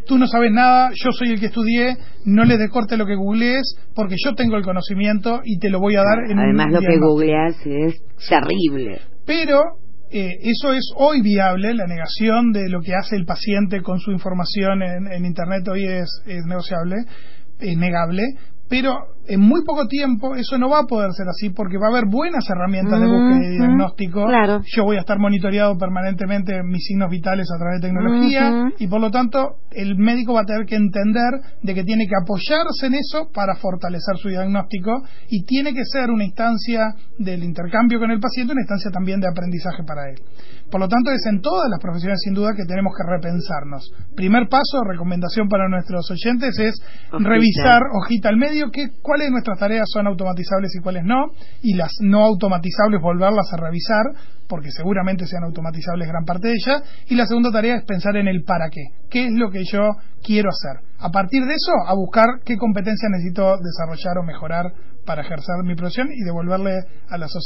tú 0.06 0.18
no 0.18 0.26
sabes 0.26 0.52
nada, 0.52 0.90
yo 0.94 1.12
soy 1.12 1.32
el 1.32 1.40
que 1.40 1.46
estudié, 1.46 1.96
no 2.24 2.44
le 2.44 2.56
decorte 2.56 2.96
lo 2.96 3.06
que 3.06 3.14
googlees 3.14 3.76
porque 3.94 4.16
yo 4.24 4.34
tengo 4.34 4.56
el 4.56 4.64
conocimiento 4.64 5.40
y 5.44 5.58
te 5.58 5.68
lo 5.68 5.80
voy 5.80 5.96
a 5.96 6.02
dar 6.02 6.30
en 6.30 6.38
Además 6.38 6.72
lo 6.72 6.80
que 6.80 6.98
googleas 6.98 7.56
es 7.66 8.02
terrible. 8.28 9.00
Pero 9.26 9.81
eh, 10.12 10.38
eso 10.42 10.72
es 10.72 10.84
hoy 10.96 11.22
viable, 11.22 11.74
la 11.74 11.86
negación 11.86 12.52
de 12.52 12.68
lo 12.68 12.80
que 12.80 12.94
hace 12.94 13.16
el 13.16 13.24
paciente 13.24 13.82
con 13.82 13.98
su 13.98 14.12
información 14.12 14.82
en, 14.82 15.24
Internet 15.24 15.66
hoy 15.68 15.86
es, 15.86 16.22
es 16.26 16.44
negociable, 16.44 16.96
es 17.58 17.76
negable, 17.76 18.22
pero 18.68 18.94
en 19.26 19.40
muy 19.40 19.64
poco 19.64 19.86
tiempo 19.86 20.34
eso 20.34 20.58
no 20.58 20.68
va 20.68 20.80
a 20.80 20.84
poder 20.84 21.10
ser 21.12 21.26
así 21.28 21.50
porque 21.50 21.78
va 21.78 21.86
a 21.86 21.90
haber 21.90 22.06
buenas 22.06 22.44
herramientas 22.48 23.00
de 23.00 23.06
búsqueda 23.06 23.44
y 23.44 23.56
diagnóstico. 23.58 24.26
Yo 24.64 24.84
voy 24.84 24.96
a 24.96 25.00
estar 25.00 25.18
monitoreado 25.18 25.76
permanentemente 25.78 26.62
mis 26.64 26.84
signos 26.84 27.10
vitales 27.10 27.46
a 27.54 27.58
través 27.58 27.80
de 27.80 27.88
tecnología 27.88 28.72
y 28.78 28.86
por 28.86 29.00
lo 29.00 29.10
tanto 29.10 29.56
el 29.70 29.96
médico 29.96 30.34
va 30.34 30.42
a 30.42 30.44
tener 30.44 30.66
que 30.66 30.76
entender 30.76 31.40
de 31.62 31.74
que 31.74 31.84
tiene 31.84 32.06
que 32.06 32.14
apoyarse 32.20 32.86
en 32.86 32.94
eso 32.94 33.30
para 33.32 33.54
fortalecer 33.56 34.16
su 34.16 34.28
diagnóstico 34.28 35.02
y 35.28 35.44
tiene 35.44 35.72
que 35.72 35.84
ser 35.84 36.10
una 36.10 36.24
instancia 36.24 36.94
del 37.18 37.44
intercambio 37.44 37.98
con 37.98 38.10
el 38.10 38.20
paciente, 38.20 38.52
una 38.52 38.62
instancia 38.62 38.90
también 38.90 39.20
de 39.20 39.28
aprendizaje 39.28 39.82
para 39.84 40.10
él. 40.10 40.16
Por 40.72 40.80
lo 40.80 40.88
tanto, 40.88 41.10
es 41.10 41.20
en 41.26 41.42
todas 41.42 41.68
las 41.68 41.78
profesiones 41.80 42.18
sin 42.24 42.32
duda 42.32 42.54
que 42.56 42.64
tenemos 42.64 42.94
que 42.96 43.04
repensarnos. 43.04 43.92
Primer 44.16 44.48
paso, 44.48 44.82
recomendación 44.88 45.46
para 45.46 45.68
nuestros 45.68 46.10
oyentes 46.10 46.58
es 46.58 46.80
revisar 47.12 47.82
hojita 47.92 48.30
al 48.30 48.38
medio 48.38 48.70
que, 48.70 48.88
cuáles 49.12 49.26
de 49.26 49.32
nuestras 49.32 49.58
tareas 49.58 49.84
son 49.92 50.06
automatizables 50.06 50.74
y 50.74 50.80
cuáles 50.80 51.04
no, 51.04 51.26
y 51.60 51.74
las 51.74 51.90
no 52.00 52.24
automatizables 52.24 52.98
volverlas 53.02 53.44
a 53.52 53.58
revisar, 53.58 54.06
porque 54.48 54.70
seguramente 54.70 55.26
sean 55.26 55.44
automatizables 55.44 56.08
gran 56.08 56.24
parte 56.24 56.48
de 56.48 56.54
ellas. 56.54 56.82
Y 57.08 57.14
la 57.14 57.26
segunda 57.26 57.50
tarea 57.52 57.76
es 57.76 57.84
pensar 57.84 58.16
en 58.16 58.26
el 58.26 58.42
para 58.42 58.70
qué. 58.70 58.80
¿Qué 59.10 59.26
es 59.26 59.32
lo 59.34 59.50
que 59.50 59.64
yo 59.70 59.90
quiero 60.24 60.48
hacer? 60.48 60.80
A 60.98 61.10
partir 61.10 61.44
de 61.44 61.52
eso, 61.52 61.72
a 61.86 61.94
buscar 61.94 62.40
qué 62.42 62.56
competencias 62.56 63.10
necesito 63.10 63.58
desarrollar 63.58 64.16
o 64.16 64.22
mejorar 64.22 64.72
para 65.04 65.20
ejercer 65.20 65.56
mi 65.64 65.74
profesión 65.74 66.08
y 66.10 66.24
devolverle 66.24 66.72
a 67.10 67.18
la 67.18 67.28
sociedad 67.28 67.40